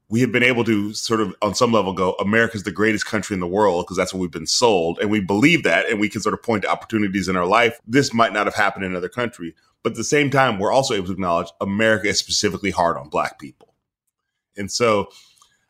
we 0.10 0.20
have 0.20 0.32
been 0.32 0.44
able 0.44 0.66
to 0.66 0.94
sort 0.94 1.22
of 1.22 1.34
on 1.42 1.56
some 1.56 1.72
level 1.72 1.94
go 1.94 2.14
america's 2.20 2.64
the 2.64 2.72
greatest 2.72 3.06
country 3.06 3.34
in 3.34 3.40
the 3.40 3.48
world 3.48 3.86
because 3.86 3.96
that's 3.96 4.14
what 4.14 4.20
we've 4.20 4.30
been 4.30 4.46
sold 4.46 5.00
and 5.00 5.10
we 5.10 5.22
believe 5.22 5.64
that 5.64 5.90
and 5.90 6.00
we 6.02 6.10
can 6.10 6.22
sort 6.22 6.34
of 6.34 6.44
point 6.44 6.62
to 6.64 6.70
opportunities 6.70 7.30
in 7.30 7.38
our 7.38 7.46
life 7.46 7.80
this 7.88 8.14
might 8.14 8.34
not 8.34 8.46
have 8.46 8.54
happened 8.54 8.84
in 8.84 8.92
another 8.92 9.10
country 9.10 9.56
but 9.84 9.92
at 9.92 9.98
the 9.98 10.04
same 10.04 10.30
time 10.30 10.60
we're 10.60 10.72
also 10.72 10.94
able 10.94 11.08
to 11.08 11.14
acknowledge 11.14 11.50
america 11.62 12.08
is 12.08 12.20
specifically 12.20 12.72
hard 12.72 12.98
on 12.98 13.10
black 13.10 13.40
people 13.40 13.74
and 14.58 14.72
so 14.72 15.08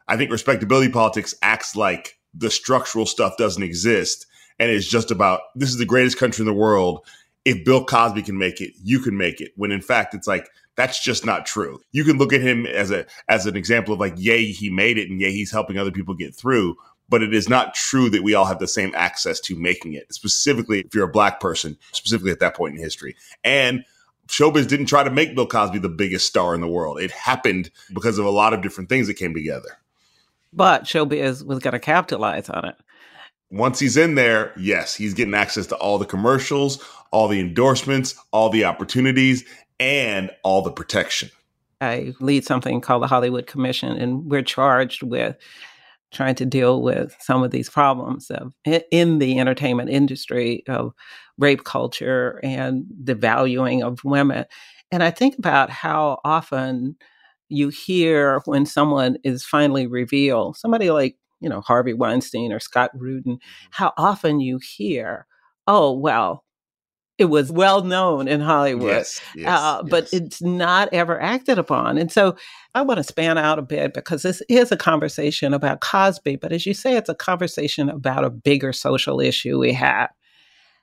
i 0.08 0.18
think 0.18 0.32
respectability 0.32 0.92
politics 0.92 1.36
acts 1.42 1.76
like 1.76 2.18
the 2.34 2.50
structural 2.50 3.06
stuff 3.06 3.38
doesn't 3.38 3.64
exist 3.64 4.26
and 4.60 4.70
it's 4.70 4.88
just 4.88 5.12
about 5.12 5.42
this 5.56 5.70
is 5.70 5.78
the 5.78 5.86
greatest 5.86 6.18
country 6.18 6.44
in 6.44 6.48
the 6.48 6.54
world 6.54 7.06
if 7.46 7.64
bill 7.66 7.84
cosby 7.84 8.22
can 8.22 8.38
make 8.38 8.62
it 8.62 8.72
you 8.84 9.00
can 9.00 9.18
make 9.18 9.42
it 9.42 9.52
when 9.56 9.72
in 9.72 9.82
fact 9.82 10.14
it's 10.14 10.28
like 10.28 10.50
that's 10.76 11.04
just 11.04 11.26
not 11.26 11.46
true. 11.46 11.80
You 11.92 12.04
can 12.04 12.18
look 12.18 12.34
at 12.34 12.42
him 12.42 12.66
as 12.66 12.92
a 12.92 13.06
as 13.28 13.46
an 13.46 13.56
example 13.56 13.94
of 13.94 14.00
like, 14.00 14.14
yay, 14.18 14.46
he 14.46 14.70
made 14.70 14.98
it, 14.98 15.10
and 15.10 15.20
yay, 15.20 15.32
he's 15.32 15.52
helping 15.52 15.78
other 15.78 15.92
people 15.92 16.16
get 16.16 16.36
through. 16.36 16.76
But 17.10 17.22
it 17.22 17.34
is 17.34 17.50
not 17.50 17.76
true 17.76 18.10
that 18.10 18.24
we 18.24 18.34
all 18.34 18.46
have 18.46 18.60
the 18.60 18.68
same 18.68 18.94
access 18.96 19.40
to 19.42 19.56
making 19.56 19.94
it, 19.94 20.14
specifically 20.14 20.80
if 20.80 20.96
you're 20.96 21.10
a 21.10 21.12
black 21.12 21.42
person, 21.42 21.78
specifically 21.92 22.32
at 22.32 22.40
that 22.40 22.56
point 22.56 22.76
in 22.76 22.82
history. 22.82 23.16
And 23.44 23.84
showbiz 24.32 24.68
didn't 24.68 24.86
try 24.88 25.04
to 25.04 25.12
make 25.12 25.36
Bill 25.36 25.46
Cosby 25.46 25.80
the 25.80 25.90
biggest 25.90 26.26
star 26.26 26.56
in 26.56 26.62
the 26.62 26.68
world. 26.68 27.00
It 27.00 27.12
happened 27.12 27.70
because 27.94 28.18
of 28.18 28.26
a 28.26 28.30
lot 28.32 28.54
of 28.54 28.62
different 28.62 28.90
things 28.90 29.08
that 29.08 29.16
came 29.16 29.34
together. 29.34 29.78
But 30.54 30.84
showbiz 30.84 31.46
was 31.46 31.60
going 31.60 31.74
to 31.74 31.80
capitalize 31.80 32.50
on 32.50 32.66
it. 32.66 32.76
Once 33.52 33.80
he's 33.80 33.98
in 33.98 34.16
there, 34.16 34.54
yes, 34.58 34.96
he's 34.96 35.14
getting 35.14 35.34
access 35.34 35.68
to 35.68 35.76
all 35.76 35.98
the 35.98 36.06
commercials, 36.06 36.82
all 37.12 37.28
the 37.28 37.40
endorsements, 37.40 38.16
all 38.32 38.50
the 38.50 38.64
opportunities, 38.64 39.44
and 39.80 40.32
all 40.44 40.62
the 40.62 40.72
protection. 40.72 41.30
I 41.82 42.14
lead 42.20 42.46
something 42.46 42.80
called 42.80 43.04
the 43.04 43.08
Hollywood 43.08 43.48
Commission, 43.48 43.98
and 43.98 44.30
we're 44.30 44.44
charged 44.44 45.04
with 45.04 45.36
trying 46.12 46.36
to 46.36 46.46
deal 46.46 46.82
with 46.82 47.16
some 47.20 47.44
of 47.44 47.52
these 47.52 47.70
problems 47.70 48.30
of 48.32 48.54
in 48.92 49.20
the 49.20 49.40
entertainment 49.40 49.90
industry 49.90 50.64
of 50.68 50.94
rape 51.38 51.64
culture 51.64 52.40
and 52.44 52.86
the 53.04 53.16
valuing 53.16 53.82
of 53.82 54.04
women. 54.04 54.46
And 54.92 55.04
I 55.04 55.12
think 55.12 55.38
about 55.38 55.70
how 55.70 56.20
often 56.26 56.96
you 57.48 57.70
hear 57.70 58.42
when 58.46 58.66
someone 58.66 59.18
is 59.24 59.44
finally 59.46 59.88
revealed, 59.88 60.58
somebody 60.58 60.92
like, 60.92 61.16
you 61.40 61.50
know, 61.50 61.62
Harvey 61.62 61.94
Weinstein 61.94 62.52
or 62.52 62.60
Scott 62.60 62.92
Rudin, 62.94 63.38
mm-hmm. 63.38 63.68
how 63.72 63.94
often 63.98 64.40
you 64.40 64.60
hear, 64.60 65.28
oh, 65.68 65.92
well, 65.92 66.44
it 67.22 67.30
was 67.30 67.52
well 67.52 67.84
known 67.84 68.28
in 68.28 68.42
Hollywood, 68.42 68.90
yes, 68.90 69.22
yes, 69.36 69.48
uh, 69.48 69.84
but 69.84 70.10
it's 70.12 70.42
not 70.42 70.90
ever 70.92 71.22
acted 71.22 71.60
upon. 71.60 72.00
And 72.00 72.12
so 72.12 72.36
I 72.74 72.82
want 72.82 72.98
to 72.98 73.04
span 73.04 73.38
out 73.38 73.60
a 73.60 73.62
bit 73.62 73.94
because 73.94 74.24
this 74.24 74.42
is 74.50 74.72
a 74.72 74.76
conversation 74.76 75.54
about 75.54 75.82
Cosby, 75.82 76.38
but 76.38 76.52
as 76.52 76.66
you 76.66 76.74
say, 76.74 76.98
it's 76.98 77.10
a 77.10 77.16
conversation 77.16 77.90
about 77.90 78.26
a 78.26 78.32
bigger 78.32 78.74
social 78.74 79.22
issue 79.22 79.60
we 79.60 79.72
have. 79.74 80.10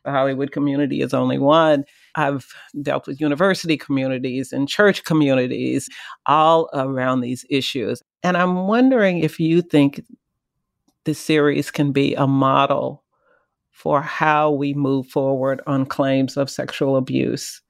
The 0.05 0.13
Hollywood 0.13 0.53
community 0.53 1.03
is 1.03 1.13
only 1.13 1.41
one. 1.41 1.83
I've 2.15 2.47
dealt 2.83 3.09
with 3.09 3.21
university 3.21 3.77
communities 3.77 4.53
and 4.53 4.69
church 4.69 5.03
communities 5.03 5.89
all 6.27 6.71
around 6.73 7.21
these 7.21 7.45
issues. 7.51 8.01
And 8.23 8.37
I'm 8.37 8.69
wondering 8.69 9.19
if 9.19 9.41
you 9.41 9.61
think 9.61 10.05
this 11.05 11.19
series 11.19 11.73
can 11.73 11.91
be 11.91 12.15
a 12.15 12.29
model 12.29 13.03
for 13.79 14.03
how 14.03 14.51
we 14.51 14.75
move 14.75 15.07
forward 15.07 15.61
on 15.69 15.87
claims 15.87 16.37
of 16.37 16.51
sexual 16.51 16.97
abuse 16.97 17.63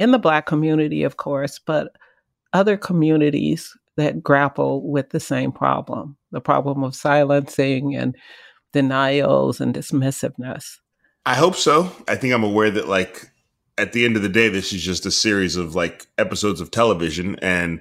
in 0.00 0.10
the 0.10 0.18
Black 0.18 0.46
community, 0.46 1.04
of 1.04 1.16
course, 1.16 1.60
but 1.60 1.94
other 2.52 2.76
communities 2.76 3.72
that 3.96 4.20
grapple 4.20 4.90
with 4.90 5.10
the 5.10 5.20
same 5.20 5.52
problem 5.52 6.16
the 6.32 6.40
problem 6.40 6.82
of 6.82 6.94
silencing 6.94 7.94
and 7.94 8.16
denials 8.72 9.60
and 9.60 9.74
dismissiveness. 9.74 10.78
I 11.24 11.34
hope 11.34 11.54
so. 11.54 11.90
I 12.08 12.16
think 12.16 12.34
I'm 12.34 12.44
aware 12.44 12.70
that, 12.72 12.88
like, 12.88 13.30
at 13.78 13.92
the 13.92 14.04
end 14.04 14.16
of 14.16 14.22
the 14.22 14.28
day, 14.28 14.48
this 14.48 14.72
is 14.72 14.82
just 14.82 15.06
a 15.06 15.10
series 15.12 15.54
of 15.54 15.76
like 15.76 16.06
episodes 16.18 16.60
of 16.60 16.72
television, 16.72 17.38
and 17.40 17.80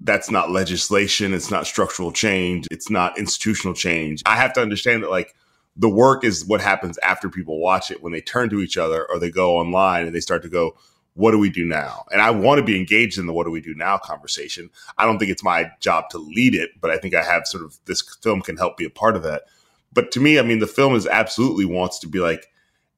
that's 0.00 0.30
not 0.30 0.50
legislation. 0.50 1.34
It's 1.34 1.50
not 1.50 1.66
structural 1.66 2.12
change. 2.12 2.66
It's 2.70 2.88
not 2.88 3.18
institutional 3.18 3.74
change. 3.74 4.22
I 4.24 4.36
have 4.36 4.54
to 4.54 4.62
understand 4.62 5.02
that, 5.02 5.10
like, 5.10 5.34
the 5.76 5.88
work 5.88 6.24
is 6.24 6.44
what 6.44 6.60
happens 6.60 6.98
after 6.98 7.28
people 7.28 7.58
watch 7.58 7.90
it 7.90 8.02
when 8.02 8.12
they 8.12 8.20
turn 8.20 8.50
to 8.50 8.60
each 8.60 8.76
other 8.76 9.06
or 9.08 9.18
they 9.18 9.30
go 9.30 9.56
online 9.56 10.06
and 10.06 10.14
they 10.14 10.20
start 10.20 10.42
to 10.42 10.48
go 10.48 10.76
what 11.14 11.32
do 11.32 11.38
we 11.38 11.50
do 11.50 11.66
now? 11.66 12.06
And 12.10 12.22
i 12.22 12.30
want 12.30 12.58
to 12.58 12.64
be 12.64 12.76
engaged 12.76 13.18
in 13.18 13.26
the 13.26 13.32
what 13.32 13.44
do 13.44 13.50
we 13.50 13.60
do 13.60 13.74
now? 13.74 13.98
conversation. 13.98 14.70
I 14.96 15.04
don't 15.04 15.18
think 15.18 15.30
it's 15.30 15.44
my 15.44 15.70
job 15.80 16.08
to 16.10 16.18
lead 16.18 16.54
it 16.54 16.70
but 16.80 16.90
i 16.90 16.98
think 16.98 17.14
i 17.14 17.22
have 17.22 17.46
sort 17.46 17.64
of 17.64 17.78
this 17.86 18.02
film 18.22 18.40
can 18.40 18.56
help 18.56 18.76
be 18.76 18.84
a 18.84 18.90
part 18.90 19.16
of 19.16 19.22
that. 19.22 19.42
But 19.92 20.10
to 20.12 20.20
me 20.20 20.38
i 20.38 20.42
mean 20.42 20.58
the 20.58 20.66
film 20.66 20.94
is 20.94 21.06
absolutely 21.06 21.64
wants 21.64 21.98
to 22.00 22.08
be 22.08 22.18
like 22.18 22.48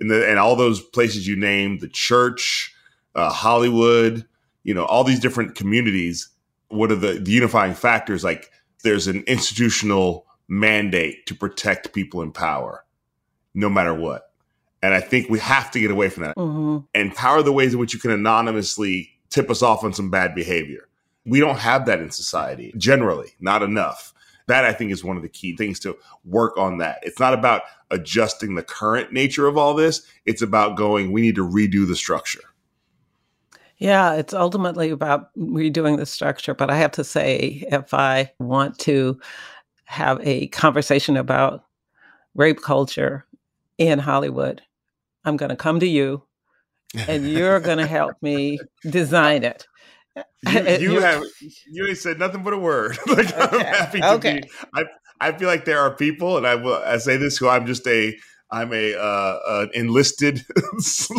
in 0.01 0.09
the 0.09 0.29
and 0.29 0.39
all 0.39 0.57
those 0.57 0.81
places 0.81 1.27
you 1.27 1.37
named 1.37 1.81
the 1.81 1.89
church 1.89 2.75
uh, 3.15 3.31
hollywood 3.31 4.27
you 4.65 4.75
know 4.75 4.85
all 4.87 5.05
these 5.05 5.21
different 5.21 5.55
communities 5.55 6.29
what 6.69 6.91
are 6.91 6.97
the, 6.97 7.15
the 7.15 7.31
unifying 7.31 7.75
factors 7.75 8.25
like 8.25 8.51
there's 8.83 9.07
an 9.07 9.23
institutional 9.27 10.27
mandate 10.49 11.27
to 11.27 11.35
protect 11.35 11.93
people 11.93 12.23
in 12.23 12.33
power, 12.33 12.85
no 13.55 13.69
matter 13.69 13.95
what. 13.95 14.31
And 14.83 14.93
I 14.93 15.01
think 15.01 15.31
we 15.31 15.39
have 15.39 15.71
to 15.71 15.81
get 15.81 15.91
away 15.91 16.11
from 16.11 16.25
that. 16.25 16.37
Mm-hmm. 16.37 16.85
And 16.95 17.17
how 17.17 17.31
are 17.31 17.43
the 17.43 17.53
ways 17.53 17.73
in 17.73 17.81
which 17.81 17.95
you 17.95 18.01
can 18.01 18.11
anonymously 18.11 19.11
tip 19.31 19.51
us 19.51 19.63
off 19.63 19.83
on 19.83 19.95
some 19.95 20.11
bad 20.11 20.35
behavior? 20.35 20.89
We 21.25 21.41
don't 21.41 21.59
have 21.59 21.87
that 21.87 22.01
in 22.01 22.11
society, 22.11 22.75
generally, 22.77 23.31
not 23.41 23.63
enough. 23.63 24.13
That 24.47 24.67
I 24.67 24.75
think 24.75 24.93
is 24.93 25.03
one 25.03 25.17
of 25.17 25.23
the 25.23 25.29
key 25.31 25.57
things 25.57 25.81
to 25.81 25.97
work 26.27 26.59
on 26.59 26.77
that. 26.79 26.99
It's 27.03 27.19
not 27.19 27.33
about 27.33 27.63
adjusting 27.91 28.57
the 28.57 28.63
current 28.63 29.11
nature 29.11 29.47
of 29.47 29.57
all 29.57 29.73
this, 29.73 30.07
it's 30.27 30.43
about 30.43 30.77
going, 30.77 31.13
we 31.13 31.23
need 31.23 31.37
to 31.37 31.49
redo 31.49 31.87
the 31.87 31.97
structure. 31.97 32.43
Yeah, 33.79 34.15
it's 34.15 34.35
ultimately 34.35 34.91
about 34.91 35.35
redoing 35.37 35.97
the 35.97 36.07
structure. 36.07 36.55
But 36.55 36.71
I 36.71 36.77
have 36.77 36.93
to 36.93 37.05
say, 37.05 37.65
if 37.71 37.93
I 37.93 38.33
want 38.39 38.79
to 38.81 39.19
have 39.85 40.21
a 40.27 40.49
conversation 40.49 41.17
about 41.17 41.65
rape 42.35 42.61
culture 42.61 43.27
in 43.79 43.99
Hollywood, 43.99 44.63
I'm 45.25 45.37
going 45.37 45.51
to 45.51 45.57
come 45.57 45.81
to 45.81 45.87
you 45.87 46.23
and 47.09 47.29
you're 47.29 47.61
going 47.61 47.79
to 47.85 47.87
help 47.87 48.17
me 48.23 48.59
design 48.89 49.45
it. 49.45 49.67
You, 50.47 50.93
you 50.93 51.01
have 51.01 51.25
you 51.67 51.87
ain't 51.89 51.99
said 51.99 52.21
nothing 52.21 52.45
but 52.45 52.53
a 52.53 52.59
word. 52.59 52.97
like 53.09 53.33
okay. 53.33 53.57
I'm 53.57 53.61
happy 53.61 54.01
to 54.01 54.13
okay. 54.13 54.41
be. 54.43 54.51
I 54.73 54.85
I 55.21 55.33
feel 55.33 55.49
like 55.49 55.65
there 55.65 55.81
are 55.81 55.93
people, 55.97 56.37
and 56.37 56.47
I 56.47 56.55
will 56.55 56.75
I 56.85 56.99
say 56.99 57.17
this 57.17 57.37
who 57.37 57.49
I'm 57.49 57.67
just 57.67 57.85
a 57.89 58.17
I'm 58.51 58.73
a 58.73 58.95
uh, 58.95 59.67
enlisted 59.75 60.45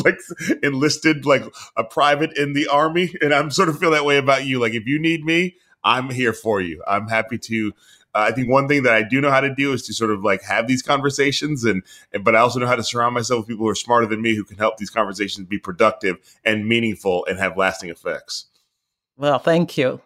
like 0.06 0.19
enlisted 0.63 1.25
like 1.25 1.43
a 1.75 1.84
private 1.84 2.38
in 2.38 2.54
the 2.54 2.67
army, 2.67 3.13
and 3.19 3.34
I'm 3.34 3.51
sort 3.51 3.67
of 3.67 3.80
feel 3.80 3.91
that 3.91 4.06
way 4.06 4.17
about 4.17 4.45
you. 4.45 4.60
Like 4.60 4.73
if 4.73 4.86
you 4.86 4.97
need 4.99 5.25
me, 5.25 5.58
I'm 5.84 6.10
here 6.10 6.34
for 6.34 6.62
you. 6.62 6.82
I'm 6.88 7.10
happy 7.10 7.38
to 7.39 7.73
I 8.15 8.32
think 8.32 8.49
one 8.49 8.67
thing 8.67 8.84
that 8.84 8.93
I 8.93 9.04
do 9.04 9.19
know 9.19 9.30
how 9.30 9.41
to 9.41 9.54
do 9.54 9.73
is 9.73 9.86
to 9.88 9.93
sort 9.93 10.12
of 10.12 10.23
like 10.23 10.41
have 10.43 10.67
these 10.67 10.82
conversations, 10.82 11.65
and, 11.65 11.84
and 12.13 12.23
but 12.23 12.36
I 12.36 12.39
also 12.39 12.60
know 12.60 12.67
how 12.67 12.78
to 12.78 12.84
surround 12.84 13.13
myself 13.13 13.41
with 13.41 13.47
people 13.49 13.65
who 13.65 13.69
are 13.69 13.75
smarter 13.75 14.06
than 14.06 14.21
me 14.21 14.36
who 14.36 14.45
can 14.45 14.58
help 14.58 14.78
these 14.78 14.89
conversations 14.89 15.47
be 15.47 15.60
productive 15.60 16.17
and 16.45 16.67
meaningful 16.67 17.25
and 17.25 17.38
have 17.38 17.58
lasting 17.58 17.89
effects. 17.89 18.45
Well, 19.17 19.38
thank 19.38 19.78
you. 19.78 20.01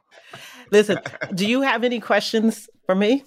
Listen, 0.72 1.00
do 1.36 1.48
you 1.48 1.62
have 1.62 1.84
any 1.84 2.00
questions 2.00 2.68
for 2.86 2.96
me? 2.96 3.24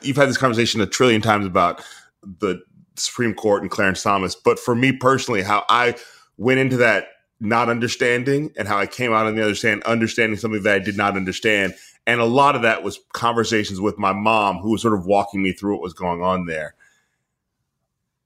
You've 0.00 0.16
had 0.16 0.28
this 0.28 0.38
conversation 0.38 0.80
a 0.80 0.86
trillion 0.86 1.22
times 1.22 1.46
about 1.46 1.82
the 2.22 2.62
Supreme 2.96 3.34
Court 3.34 3.62
and 3.62 3.70
Clarence 3.70 4.02
Thomas, 4.02 4.36
but 4.36 4.60
for 4.60 4.74
me 4.74 4.92
personally, 4.92 5.42
how 5.42 5.64
I 5.68 5.96
went 6.36 6.60
into 6.60 6.76
that 6.76 7.08
not 7.40 7.68
understanding 7.68 8.52
and 8.56 8.68
how 8.68 8.78
I 8.78 8.86
came 8.86 9.12
out 9.12 9.26
on 9.26 9.34
the 9.34 9.42
other 9.42 9.54
side 9.54 9.82
understanding 9.82 10.38
something 10.38 10.62
that 10.62 10.74
I 10.74 10.78
did 10.78 10.96
not 10.96 11.16
understand 11.16 11.74
And 12.06 12.20
a 12.20 12.26
lot 12.26 12.54
of 12.54 12.62
that 12.62 12.82
was 12.82 13.00
conversations 13.12 13.80
with 13.80 13.98
my 13.98 14.12
mom, 14.12 14.58
who 14.58 14.70
was 14.70 14.82
sort 14.82 14.94
of 14.94 15.06
walking 15.06 15.42
me 15.42 15.52
through 15.52 15.74
what 15.74 15.82
was 15.82 15.94
going 15.94 16.22
on 16.22 16.46
there. 16.46 16.74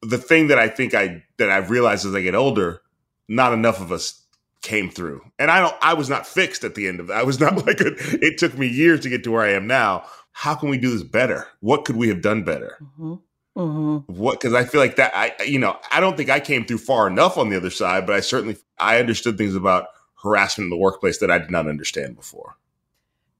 The 0.03 0.18
thing 0.18 0.49
that 0.49 0.59
I 0.59 0.68
think 0.68 0.94
I 0.94 1.25
that 1.38 1.51
I've 1.51 1.71
realized 1.71 2.07
as 2.07 2.14
I 2.14 2.23
get 2.23 2.35
older, 2.35 2.83
not 3.29 3.53
enough 3.53 3.81
of 3.81 3.92
us 3.92 4.23
came 4.62 4.90
through. 4.90 5.23
And 5.38 5.51
I 5.51 5.61
don't 5.61 5.77
I 5.81 5.94
was 5.94 6.09
not 6.09 6.27
fixed 6.27 6.64
at 6.64 6.75
the 6.75 6.87
end 6.87 7.01
of 7.01 7.09
that. 7.09 7.18
I 7.18 7.23
was 7.23 7.40
not 7.40 7.57
like 7.66 7.81
a, 7.81 7.94
it 8.25 8.38
took 8.38 8.57
me 8.57 8.66
years 8.66 9.01
to 9.01 9.09
get 9.09 9.25
to 9.25 9.31
where 9.31 9.42
I 9.42 9.53
am 9.53 9.66
now. 9.66 10.05
How 10.33 10.55
can 10.55 10.68
we 10.68 10.79
do 10.79 10.90
this 10.90 11.03
better? 11.03 11.49
What 11.61 11.85
could 11.85 11.97
we 11.97 12.09
have 12.09 12.23
done 12.23 12.44
better? 12.44 12.79
Mm-hmm. 12.81 13.14
Mm-hmm. 13.59 14.12
What? 14.12 14.40
Because 14.40 14.55
I 14.55 14.64
feel 14.64 14.81
like 14.81 14.97
that. 14.97 15.12
I 15.16 15.35
you 15.42 15.59
know 15.59 15.77
I 15.90 15.99
don't 15.99 16.16
think 16.16 16.31
I 16.31 16.38
came 16.38 16.64
through 16.64 16.79
far 16.79 17.09
enough 17.09 17.37
on 17.37 17.51
the 17.51 17.57
other 17.57 17.71
side, 17.71 18.07
but 18.07 18.14
I 18.14 18.21
certainly 18.21 18.57
I 18.79 19.01
understood 19.01 19.37
things 19.37 19.57
about 19.57 19.88
harassment 20.23 20.66
in 20.66 20.71
the 20.71 20.77
workplace 20.77 21.18
that 21.18 21.31
I 21.31 21.38
did 21.38 21.51
not 21.51 21.66
understand 21.66 22.16
before. 22.16 22.57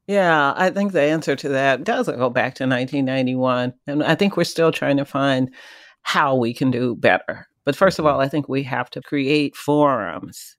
Yeah, 0.09 0.55
I 0.57 0.71
think 0.71 0.93
the 0.93 1.03
answer 1.03 1.37
to 1.37 1.49
that 1.51 1.85
does 1.85 2.09
go 2.09 2.31
back 2.31 2.55
to 2.57 2.65
1991, 2.65 3.75
and 3.87 4.03
I 4.03 4.15
think 4.15 4.37
we're 4.37 4.45
still 4.45 4.73
trying 4.73 4.97
to 4.97 5.05
find 5.05 5.55
how 6.03 6.35
we 6.35 6.53
can 6.53 6.71
do 6.71 6.97
better. 6.97 7.47
But 7.65 7.77
first 7.77 7.99
of 7.99 8.07
all, 8.07 8.19
I 8.19 8.29
think 8.29 8.49
we 8.49 8.63
have 8.63 8.89
to 8.91 9.03
create 9.03 9.55
forums 9.55 10.57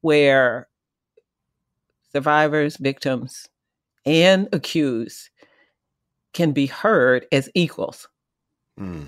where 0.00 0.68
survivors, 2.12 2.76
victims, 2.76 3.48
and 4.06 4.48
accused 4.52 5.28
can 6.32 6.52
be 6.52 6.66
heard 6.66 7.26
as 7.32 7.50
equals 7.54 8.08
mm. 8.78 9.06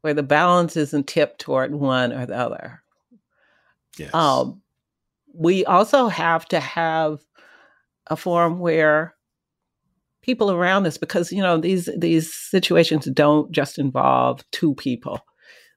where 0.00 0.14
the 0.14 0.22
balance 0.22 0.76
isn't 0.76 1.06
tipped 1.06 1.40
toward 1.40 1.74
one 1.74 2.12
or 2.12 2.26
the 2.26 2.36
other. 2.36 2.82
Yes. 3.98 4.14
Um, 4.14 4.62
we 5.34 5.64
also 5.64 6.08
have 6.08 6.46
to 6.46 6.60
have 6.60 7.20
a 8.08 8.16
forum 8.16 8.58
where 8.58 9.14
people 10.22 10.50
around 10.50 10.86
us, 10.86 10.98
because 10.98 11.32
you 11.32 11.42
know 11.42 11.58
these 11.58 11.88
these 11.96 12.34
situations 12.34 13.06
don't 13.06 13.50
just 13.52 13.78
involve 13.78 14.42
two 14.50 14.74
people; 14.74 15.20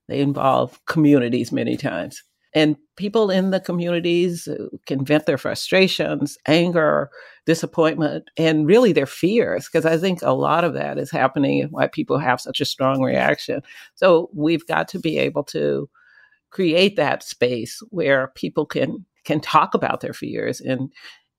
they 0.08 0.20
involve 0.20 0.84
communities 0.86 1.52
many 1.52 1.78
times. 1.78 2.24
And 2.56 2.78
people 2.98 3.32
in 3.32 3.50
the 3.50 3.60
communities 3.60 4.48
can 4.86 5.04
vent 5.04 5.26
their 5.26 5.40
frustrations, 5.40 6.38
anger, 6.48 7.10
disappointment, 7.46 8.30
and 8.38 8.68
really 8.68 8.94
their 8.94 9.06
fears, 9.06 9.68
because 9.68 9.86
I 9.86 9.98
think 9.98 10.22
a 10.22 10.32
lot 10.32 10.64
of 10.64 10.74
that 10.74 10.98
is 10.98 11.12
happening 11.12 11.62
and 11.62 11.72
why 11.72 11.88
people 11.88 12.18
have 12.18 12.40
such 12.40 12.62
a 12.62 12.66
strong 12.66 13.02
reaction. 13.02 13.62
So 13.96 14.30
we've 14.34 14.66
got 14.68 14.88
to 14.90 15.00
be 15.00 15.18
able 15.18 15.44
to 15.46 15.90
create 16.52 16.96
that 16.96 17.24
space 17.24 17.82
where 17.90 18.32
people 18.36 18.66
can 18.66 19.06
can 19.26 19.40
talk 19.40 19.74
about 19.74 20.02
their 20.02 20.14
fears 20.14 20.62
and 20.62 20.92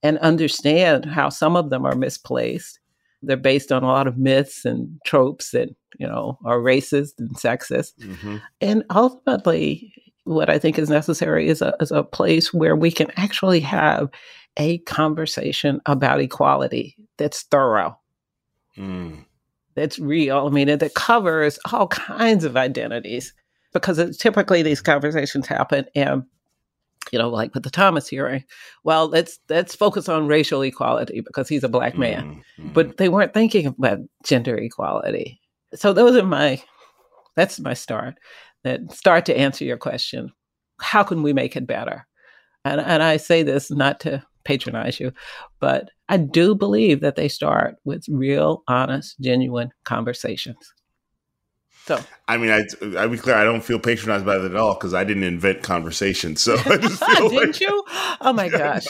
and 0.02 0.18
understand 0.18 1.06
how 1.06 1.30
some 1.30 1.56
of 1.56 1.70
them 1.70 1.86
are 1.86 1.94
misplaced. 1.94 2.78
They're 3.22 3.36
based 3.38 3.72
on 3.72 3.82
a 3.82 3.86
lot 3.86 4.06
of 4.06 4.18
myths 4.18 4.66
and 4.66 4.98
tropes 5.06 5.52
that, 5.52 5.70
you 5.98 6.06
know, 6.06 6.38
are 6.44 6.58
racist 6.58 7.12
and 7.18 7.34
sexist. 7.36 7.94
Mm-hmm. 8.00 8.36
And 8.60 8.84
ultimately, 8.90 9.94
what 10.24 10.50
I 10.50 10.58
think 10.58 10.78
is 10.78 10.90
necessary 10.90 11.48
is 11.48 11.62
a, 11.62 11.74
is 11.80 11.90
a 11.90 12.02
place 12.02 12.52
where 12.52 12.76
we 12.76 12.90
can 12.90 13.10
actually 13.16 13.60
have 13.60 14.10
a 14.56 14.78
conversation 14.78 15.80
about 15.86 16.20
equality 16.20 16.96
that's 17.16 17.42
thorough, 17.42 17.98
mm. 18.76 19.24
that's 19.74 19.98
real. 19.98 20.46
I 20.46 20.50
mean, 20.50 20.78
that 20.78 20.94
covers 20.94 21.58
all 21.72 21.88
kinds 21.88 22.44
of 22.44 22.56
identities 22.56 23.32
because 23.72 23.98
it, 23.98 24.18
typically 24.18 24.62
these 24.62 24.80
conversations 24.80 25.46
happen 25.46 25.86
and 25.94 26.24
you 27.12 27.18
know, 27.18 27.28
like 27.28 27.52
with 27.52 27.64
the 27.64 27.70
Thomas 27.70 28.08
hearing. 28.08 28.44
Well, 28.82 29.08
let's 29.08 29.38
let's 29.50 29.74
focus 29.74 30.08
on 30.08 30.26
racial 30.26 30.62
equality 30.62 31.20
because 31.20 31.50
he's 31.50 31.62
a 31.62 31.68
black 31.68 31.98
man, 31.98 32.42
mm-hmm. 32.58 32.72
but 32.72 32.96
they 32.96 33.10
weren't 33.10 33.34
thinking 33.34 33.66
about 33.66 33.98
gender 34.24 34.56
equality. 34.56 35.38
So 35.74 35.92
those 35.92 36.16
are 36.16 36.24
my 36.24 36.62
that's 37.36 37.60
my 37.60 37.74
start 37.74 38.14
that 38.62 38.90
start 38.92 39.26
to 39.26 39.38
answer 39.38 39.64
your 39.64 39.76
question 39.76 40.32
how 40.80 41.02
can 41.02 41.22
we 41.22 41.32
make 41.32 41.56
it 41.56 41.66
better 41.66 42.06
and, 42.64 42.80
and 42.80 43.02
i 43.02 43.16
say 43.16 43.42
this 43.42 43.70
not 43.70 44.00
to 44.00 44.22
patronize 44.44 45.00
you 45.00 45.12
but 45.60 45.90
i 46.08 46.16
do 46.16 46.54
believe 46.54 47.00
that 47.00 47.16
they 47.16 47.28
start 47.28 47.76
with 47.84 48.04
real 48.08 48.62
honest 48.68 49.18
genuine 49.20 49.70
conversations 49.84 50.74
so 51.86 52.00
I 52.28 52.38
mean, 52.38 52.50
I 52.50 52.64
I 52.98 53.06
be 53.08 53.18
clear, 53.18 53.36
I 53.36 53.44
don't 53.44 53.62
feel 53.62 53.78
patronized 53.78 54.24
by 54.24 54.38
that 54.38 54.50
at 54.50 54.56
all 54.56 54.72
because 54.72 54.94
I 54.94 55.04
didn't 55.04 55.24
invent 55.24 55.62
conversation. 55.62 56.34
So 56.34 56.56
didn't 56.62 57.02
like, 57.34 57.60
you? 57.60 57.84
Oh 58.22 58.32
my 58.32 58.48
gosh, 58.62 58.86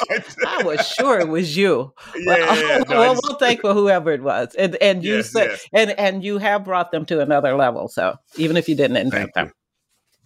I 0.46 0.62
was 0.62 0.86
sure 0.86 1.18
it 1.18 1.28
was 1.28 1.56
you. 1.56 1.92
Yeah, 2.16 2.36
well, 2.36 2.56
yeah, 2.56 2.78
no, 2.88 2.98
well 3.00 3.14
just, 3.14 3.24
we'll 3.24 3.38
thank 3.38 3.60
for 3.60 3.74
whoever 3.74 4.12
it 4.12 4.22
was, 4.22 4.54
and 4.54 4.76
and 4.76 5.02
you 5.02 5.16
yes, 5.16 5.32
said, 5.32 5.50
yes. 5.50 5.68
and 5.72 5.90
and 5.98 6.24
you 6.24 6.38
have 6.38 6.64
brought 6.64 6.92
them 6.92 7.04
to 7.06 7.20
another 7.20 7.56
level. 7.56 7.88
So 7.88 8.14
even 8.36 8.56
if 8.56 8.68
you 8.68 8.76
didn't 8.76 8.96
invent 8.96 9.32
thank 9.32 9.34
them. 9.34 9.46
You. 9.46 9.52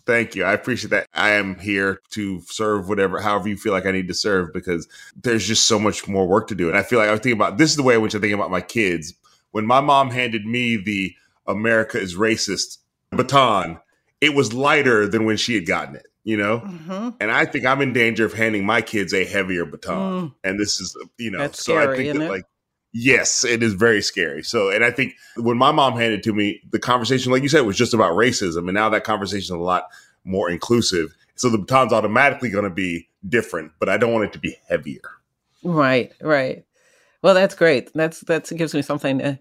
Thank 0.08 0.34
you. 0.34 0.42
I 0.42 0.54
appreciate 0.54 0.88
that. 0.88 1.06
I 1.12 1.32
am 1.32 1.58
here 1.58 2.00
to 2.12 2.40
serve 2.46 2.88
whatever, 2.88 3.20
however 3.20 3.46
you 3.46 3.58
feel 3.58 3.74
like 3.74 3.84
I 3.84 3.90
need 3.90 4.08
to 4.08 4.14
serve 4.14 4.54
because 4.54 4.88
there's 5.22 5.46
just 5.46 5.68
so 5.68 5.78
much 5.78 6.08
more 6.08 6.26
work 6.26 6.48
to 6.48 6.54
do. 6.54 6.70
And 6.70 6.78
I 6.78 6.82
feel 6.82 6.98
like 6.98 7.10
I 7.10 7.12
was 7.12 7.20
thinking 7.20 7.38
about 7.38 7.58
this 7.58 7.68
is 7.68 7.76
the 7.76 7.82
way 7.82 7.94
in 7.94 8.00
which 8.00 8.14
I 8.14 8.18
think 8.18 8.32
about 8.32 8.50
my 8.50 8.62
kids. 8.62 9.12
When 9.50 9.66
my 9.66 9.82
mom 9.82 10.08
handed 10.08 10.46
me 10.46 10.78
the 10.78 11.14
America 11.46 12.00
is 12.00 12.16
racist 12.16 12.78
baton, 13.10 13.80
it 14.22 14.34
was 14.34 14.54
lighter 14.54 15.06
than 15.06 15.26
when 15.26 15.36
she 15.36 15.54
had 15.54 15.66
gotten 15.66 15.96
it, 15.96 16.06
you 16.24 16.38
know? 16.38 16.60
Mm-hmm. 16.60 17.10
And 17.20 17.30
I 17.30 17.44
think 17.44 17.66
I'm 17.66 17.82
in 17.82 17.92
danger 17.92 18.24
of 18.24 18.32
handing 18.32 18.64
my 18.64 18.80
kids 18.80 19.12
a 19.12 19.26
heavier 19.26 19.66
baton. 19.66 20.28
Mm. 20.30 20.34
And 20.42 20.58
this 20.58 20.80
is, 20.80 20.96
you 21.18 21.30
know, 21.30 21.40
That's 21.40 21.62
so 21.62 21.72
scary, 21.74 21.92
I 21.92 21.96
think 21.96 22.18
that, 22.18 22.30
like, 22.30 22.44
Yes, 22.92 23.44
it 23.44 23.62
is 23.62 23.74
very 23.74 24.00
scary. 24.00 24.42
So, 24.42 24.70
and 24.70 24.84
I 24.84 24.90
think 24.90 25.14
when 25.36 25.58
my 25.58 25.72
mom 25.72 25.94
handed 25.94 26.22
to 26.24 26.32
me, 26.32 26.60
the 26.70 26.78
conversation, 26.78 27.30
like 27.32 27.42
you 27.42 27.48
said, 27.48 27.60
was 27.60 27.76
just 27.76 27.94
about 27.94 28.12
racism. 28.12 28.64
And 28.64 28.72
now 28.72 28.88
that 28.88 29.04
conversation 29.04 29.42
is 29.42 29.50
a 29.50 29.58
lot 29.58 29.88
more 30.24 30.50
inclusive. 30.50 31.14
So 31.34 31.50
the 31.50 31.58
baton's 31.58 31.92
automatically 31.92 32.50
going 32.50 32.64
to 32.64 32.70
be 32.70 33.08
different, 33.28 33.72
but 33.78 33.88
I 33.88 33.98
don't 33.98 34.12
want 34.12 34.24
it 34.24 34.32
to 34.32 34.38
be 34.38 34.56
heavier. 34.68 35.02
Right, 35.62 36.12
right. 36.20 36.64
Well, 37.22 37.34
that's 37.34 37.54
great. 37.54 37.92
That's 37.94 38.20
that 38.22 38.48
gives 38.56 38.74
me 38.74 38.82
something 38.82 39.18
to 39.18 39.38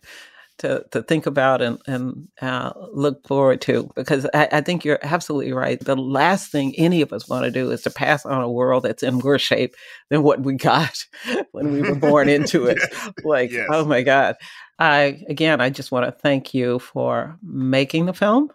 to, 0.60 0.86
to 0.92 1.04
think 1.04 1.26
about 1.26 1.62
and, 1.62 1.80
and 1.88 2.28
uh, 2.42 2.72
look 2.92 3.28
forward 3.28 3.62
to 3.62 3.90
because 3.96 4.28
I, 4.34 4.48
I, 4.52 4.62
think 4.62 4.84
you're 4.84 5.00
absolutely 5.04 5.54
right. 5.54 5.80
The 5.80 5.96
last 5.96 6.52
thing 6.52 6.74
any 6.78 7.02
of 7.02 7.14
us 7.14 7.30
want 7.30 7.46
to 7.46 7.52
do 7.52 7.70
is 7.72 7.84
to 7.84 7.92
pass 7.92 8.26
on 8.26 8.42
a 8.42 8.52
world 8.52 8.84
that's 8.84 9.04
in 9.04 9.20
worse 9.20 9.42
shape 9.42 9.76
than 10.10 10.24
what 10.24 10.42
we 10.42 10.56
got 10.56 11.06
when 11.52 11.72
we 11.72 11.82
were 11.82 11.96
born 11.96 12.28
into 12.38 12.66
it. 12.66 12.78
yes. 12.80 13.14
Like, 13.24 13.52
yes. 13.52 13.68
oh 13.72 13.86
my 13.86 14.02
God. 14.02 14.36
I, 14.80 15.24
again, 15.28 15.62
I 15.62 15.70
just 15.70 15.92
want 15.92 16.06
to 16.06 16.12
thank 16.12 16.54
you 16.54 16.80
for 16.80 17.38
making 17.42 18.06
the 18.06 18.14
film. 18.14 18.52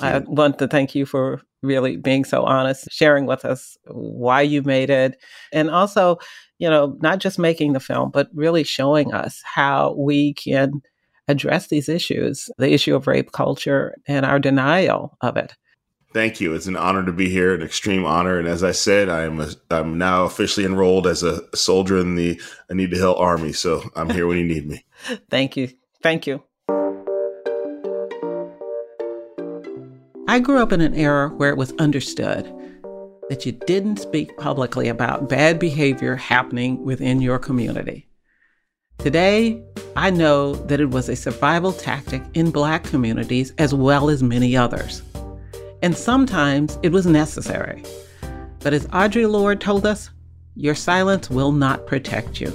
I 0.00 0.18
want 0.18 0.58
to 0.58 0.68
thank 0.68 0.94
you 0.94 1.06
for 1.06 1.42
really 1.62 1.96
being 1.96 2.24
so 2.24 2.44
honest, 2.44 2.88
sharing 2.90 3.26
with 3.26 3.44
us 3.44 3.76
why 3.86 4.42
you 4.42 4.62
made 4.62 4.90
it, 4.90 5.18
and 5.52 5.70
also, 5.70 6.18
you 6.58 6.68
know, 6.68 6.96
not 7.00 7.18
just 7.18 7.38
making 7.38 7.72
the 7.72 7.80
film, 7.80 8.10
but 8.10 8.28
really 8.34 8.64
showing 8.64 9.12
us 9.12 9.42
how 9.44 9.94
we 9.98 10.34
can 10.34 10.82
address 11.28 11.68
these 11.68 11.88
issues 11.88 12.50
the 12.58 12.72
issue 12.72 12.94
of 12.94 13.06
rape 13.06 13.32
culture 13.32 13.94
and 14.06 14.24
our 14.26 14.38
denial 14.38 15.16
of 15.20 15.36
it. 15.36 15.54
Thank 16.12 16.40
you. 16.40 16.54
It's 16.54 16.68
an 16.68 16.76
honor 16.76 17.04
to 17.04 17.12
be 17.12 17.28
here, 17.28 17.52
an 17.54 17.62
extreme 17.62 18.04
honor. 18.04 18.38
And 18.38 18.46
as 18.46 18.62
I 18.62 18.70
said, 18.70 19.08
I 19.08 19.22
am 19.22 19.40
a, 19.40 19.48
I'm 19.68 19.98
now 19.98 20.24
officially 20.24 20.64
enrolled 20.64 21.08
as 21.08 21.24
a 21.24 21.42
soldier 21.56 21.98
in 21.98 22.14
the 22.14 22.40
Anita 22.68 22.96
Hill 22.96 23.16
Army. 23.16 23.52
So 23.52 23.82
I'm 23.96 24.10
here 24.10 24.28
when 24.28 24.38
you 24.38 24.44
need 24.44 24.68
me. 24.68 24.84
Thank 25.30 25.56
you. 25.56 25.70
Thank 26.02 26.28
you. 26.28 26.44
I 30.28 30.38
grew 30.38 30.58
up 30.58 30.72
in 30.72 30.80
an 30.80 30.94
era 30.94 31.30
where 31.30 31.50
it 31.50 31.56
was 31.56 31.72
understood 31.80 32.44
that 33.28 33.44
you 33.44 33.52
didn't 33.52 33.96
speak 33.96 34.36
publicly 34.36 34.88
about 34.88 35.28
bad 35.28 35.58
behavior 35.58 36.14
happening 36.14 36.84
within 36.84 37.20
your 37.20 37.38
community. 37.38 38.06
Today, 38.98 39.62
I 39.96 40.10
know 40.10 40.54
that 40.54 40.80
it 40.80 40.90
was 40.90 41.08
a 41.08 41.16
survival 41.16 41.72
tactic 41.72 42.22
in 42.34 42.50
Black 42.50 42.84
communities 42.84 43.52
as 43.58 43.74
well 43.74 44.10
as 44.10 44.22
many 44.22 44.56
others. 44.56 45.02
And 45.82 45.96
sometimes 45.96 46.78
it 46.82 46.90
was 46.90 47.06
necessary. 47.06 47.82
But 48.60 48.72
as 48.72 48.86
Audre 48.88 49.30
Lorde 49.30 49.60
told 49.60 49.84
us, 49.84 50.10
your 50.56 50.74
silence 50.74 51.28
will 51.28 51.52
not 51.52 51.86
protect 51.86 52.40
you. 52.40 52.52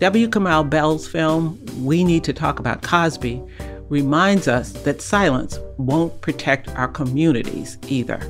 W. 0.00 0.28
Kamau 0.28 0.68
Bell's 0.68 1.08
film, 1.08 1.58
We 1.80 2.04
Need 2.04 2.22
to 2.24 2.32
Talk 2.32 2.60
About 2.60 2.82
Cosby, 2.82 3.42
reminds 3.88 4.46
us 4.46 4.70
that 4.84 5.02
silence 5.02 5.58
won't 5.78 6.20
protect 6.20 6.68
our 6.76 6.88
communities 6.88 7.78
either. 7.88 8.20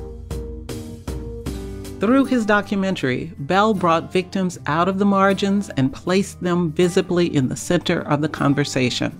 Through 1.99 2.25
his 2.25 2.45
documentary, 2.45 3.33
Bell 3.39 3.73
brought 3.73 4.11
victims 4.11 4.57
out 4.67 4.87
of 4.87 4.99
the 4.99 5.05
margins 5.05 5.69
and 5.71 5.93
placed 5.93 6.41
them 6.41 6.71
visibly 6.71 7.33
in 7.35 7.49
the 7.49 7.57
center 7.57 8.01
of 8.01 8.21
the 8.21 8.29
conversation 8.29 9.17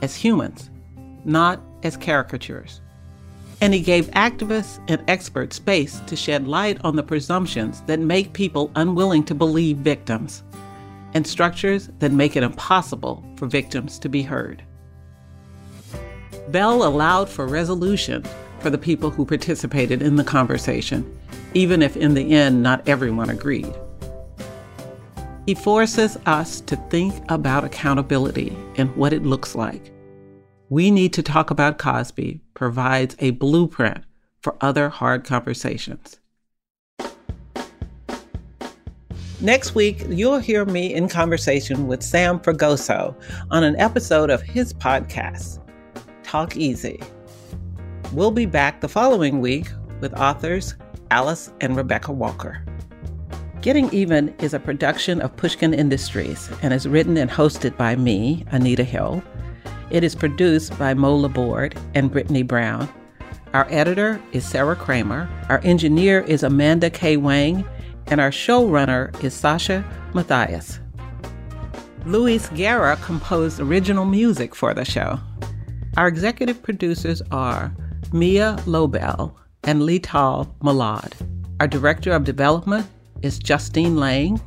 as 0.00 0.14
humans, 0.14 0.70
not 1.24 1.60
as 1.82 1.96
caricatures. 1.96 2.80
And 3.60 3.74
he 3.74 3.80
gave 3.80 4.06
activists 4.12 4.78
and 4.88 5.02
experts 5.08 5.56
space 5.56 6.00
to 6.06 6.16
shed 6.16 6.46
light 6.48 6.78
on 6.84 6.96
the 6.96 7.02
presumptions 7.02 7.82
that 7.82 8.00
make 8.00 8.32
people 8.32 8.70
unwilling 8.76 9.24
to 9.24 9.34
believe 9.34 9.78
victims. 9.78 10.42
and 11.14 11.26
structures 11.26 11.90
that 11.98 12.12
make 12.12 12.36
it 12.36 12.42
impossible 12.42 13.24
for 13.36 13.46
victims 13.46 13.98
to 13.98 14.08
be 14.08 14.22
heard. 14.22 14.62
Bell 16.48 16.84
allowed 16.84 17.28
for 17.28 17.46
resolution 17.46 18.24
for 18.60 18.70
the 18.70 18.78
people 18.78 19.10
who 19.10 19.24
participated 19.24 20.02
in 20.02 20.16
the 20.16 20.24
conversation, 20.24 21.18
even 21.54 21.82
if 21.82 21.96
in 21.96 22.14
the 22.14 22.32
end 22.32 22.62
not 22.62 22.86
everyone 22.88 23.30
agreed. 23.30 23.74
He 25.46 25.54
forces 25.54 26.18
us 26.26 26.60
to 26.62 26.76
think 26.76 27.14
about 27.28 27.64
accountability 27.64 28.56
and 28.76 28.94
what 28.96 29.12
it 29.12 29.24
looks 29.24 29.54
like. 29.54 29.92
We 30.68 30.90
Need 30.90 31.12
to 31.14 31.22
Talk 31.22 31.50
About 31.50 31.78
Cosby 31.78 32.40
provides 32.54 33.16
a 33.18 33.30
blueprint 33.32 34.04
for 34.42 34.56
other 34.60 34.88
hard 34.88 35.24
conversations. 35.24 36.20
Next 39.40 39.74
week, 39.74 40.04
you'll 40.08 40.38
hear 40.38 40.66
me 40.66 40.94
in 40.94 41.08
conversation 41.08 41.86
with 41.86 42.02
Sam 42.02 42.38
Fragoso 42.38 43.14
on 43.50 43.64
an 43.64 43.74
episode 43.76 44.28
of 44.28 44.42
his 44.42 44.74
podcast, 44.74 45.58
Talk 46.22 46.56
Easy. 46.56 47.00
We'll 48.12 48.32
be 48.32 48.46
back 48.46 48.80
the 48.80 48.88
following 48.88 49.40
week 49.40 49.68
with 50.00 50.12
authors 50.14 50.74
Alice 51.12 51.52
and 51.60 51.76
Rebecca 51.76 52.10
Walker. 52.10 52.64
Getting 53.60 53.88
Even 53.94 54.34
is 54.40 54.52
a 54.52 54.58
production 54.58 55.20
of 55.20 55.36
Pushkin 55.36 55.72
Industries 55.72 56.50
and 56.60 56.74
is 56.74 56.88
written 56.88 57.16
and 57.16 57.30
hosted 57.30 57.76
by 57.76 57.94
me, 57.94 58.44
Anita 58.50 58.82
Hill. 58.82 59.22
It 59.90 60.02
is 60.02 60.16
produced 60.16 60.76
by 60.76 60.92
Mo 60.92 61.14
Laborde 61.14 61.78
and 61.94 62.10
Brittany 62.10 62.42
Brown. 62.42 62.88
Our 63.54 63.68
editor 63.70 64.20
is 64.32 64.44
Sarah 64.44 64.74
Kramer. 64.74 65.28
Our 65.48 65.60
engineer 65.62 66.22
is 66.22 66.42
Amanda 66.42 66.90
K. 66.90 67.16
Wang 67.16 67.64
and 68.08 68.20
our 68.20 68.30
showrunner 68.32 69.22
is 69.22 69.34
Sasha 69.34 69.84
Matthias. 70.14 70.80
Luis 72.06 72.48
Guerra 72.48 72.96
composed 72.96 73.60
original 73.60 74.04
music 74.04 74.56
for 74.56 74.74
the 74.74 74.84
show. 74.84 75.20
Our 75.96 76.08
executive 76.08 76.60
producers 76.60 77.22
are 77.30 77.72
Mia 78.12 78.56
Lobel 78.66 79.36
and 79.64 79.82
Letal 79.82 80.52
Molad. 80.60 81.12
Our 81.60 81.68
director 81.68 82.12
of 82.12 82.24
development 82.24 82.86
is 83.22 83.38
Justine 83.38 83.96
Lang. 83.96 84.40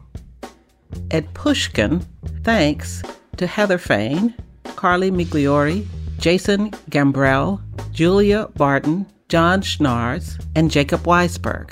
At 1.12 1.34
Pushkin, 1.34 2.06
thanks 2.44 3.02
to 3.38 3.48
Heather 3.48 3.78
Fain, 3.78 4.34
Carly 4.76 5.12
Migliori, 5.12 5.86
Jason 6.18 6.72
Gambrell, 6.90 7.62
Julia 7.92 8.48
Barton, 8.56 9.06
John 9.30 9.62
Schnars, 9.62 10.44
and 10.56 10.70
Jacob 10.70 11.04
Weisberg. 11.04 11.72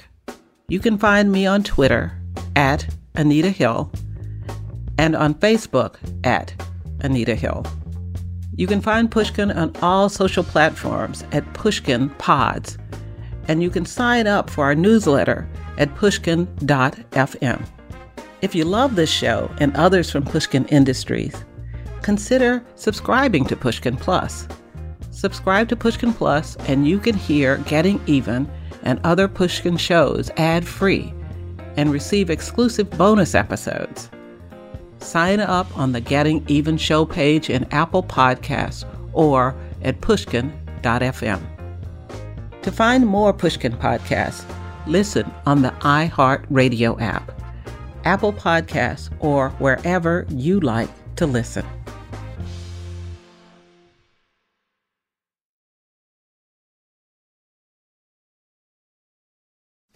You 0.68 0.80
can 0.80 0.98
find 0.98 1.32
me 1.32 1.46
on 1.46 1.64
Twitter 1.64 2.14
at 2.56 2.88
Anita 3.16 3.50
Hill 3.50 3.92
and 4.98 5.16
on 5.16 5.34
Facebook 5.36 5.96
at 6.24 6.54
Anita 7.02 7.36
Hill. 7.36 7.66
You 8.62 8.68
can 8.68 8.80
find 8.80 9.10
Pushkin 9.10 9.50
on 9.50 9.76
all 9.82 10.08
social 10.08 10.44
platforms 10.44 11.24
at 11.32 11.52
Pushkin 11.56 12.12
Pods, 12.20 12.78
and 13.48 13.64
you 13.64 13.72
can 13.72 13.88
sign 13.88 14.28
up 14.28 14.52
for 14.52 14.66
our 14.66 14.76
newsletter 14.76 15.50
at 15.80 15.96
pushkin.fm. 15.96 17.68
If 18.44 18.54
you 18.54 18.64
love 18.66 18.96
this 18.96 19.10
show 19.10 19.50
and 19.58 19.76
others 19.76 20.12
from 20.12 20.26
Pushkin 20.26 20.66
Industries, 20.68 21.44
consider 22.04 22.64
subscribing 22.76 23.46
to 23.46 23.56
Pushkin 23.56 23.98
Plus. 23.98 24.48
Subscribe 25.10 25.68
to 25.70 25.76
Pushkin 25.76 26.14
Plus, 26.14 26.56
and 26.68 26.88
you 26.88 27.00
can 27.00 27.16
hear 27.16 27.58
Getting 27.66 28.00
Even 28.06 28.48
and 28.84 29.00
other 29.04 29.28
Pushkin 29.28 29.76
shows 29.76 30.30
ad 30.38 30.68
free 30.68 31.12
and 31.78 31.92
receive 31.92 32.30
exclusive 32.30 32.92
bonus 32.92 33.34
episodes. 33.34 34.12
Sign 35.02 35.40
up 35.40 35.76
on 35.78 35.92
the 35.92 36.00
Getting 36.00 36.44
Even 36.48 36.78
show 36.78 37.06
page 37.06 37.50
in 37.50 37.66
Apple 37.72 38.04
Podcasts 38.04 38.86
or 39.14 39.56
at 39.84 40.00
pushkin.fm. 40.02 41.42
To 42.62 42.72
find 42.72 43.08
more 43.08 43.34
Pushkin 43.34 43.74
podcasts, 43.74 44.46
listen 44.86 45.30
on 45.46 45.64
the 45.64 45.72
iHeartRadio 45.80 47.02
app, 47.02 47.32
Apple 48.06 48.34
Podcasts, 48.34 49.10
or 49.20 49.50
wherever 49.58 50.28
you 50.30 50.60
like 50.60 50.90
to 51.16 51.26
listen. 51.26 51.66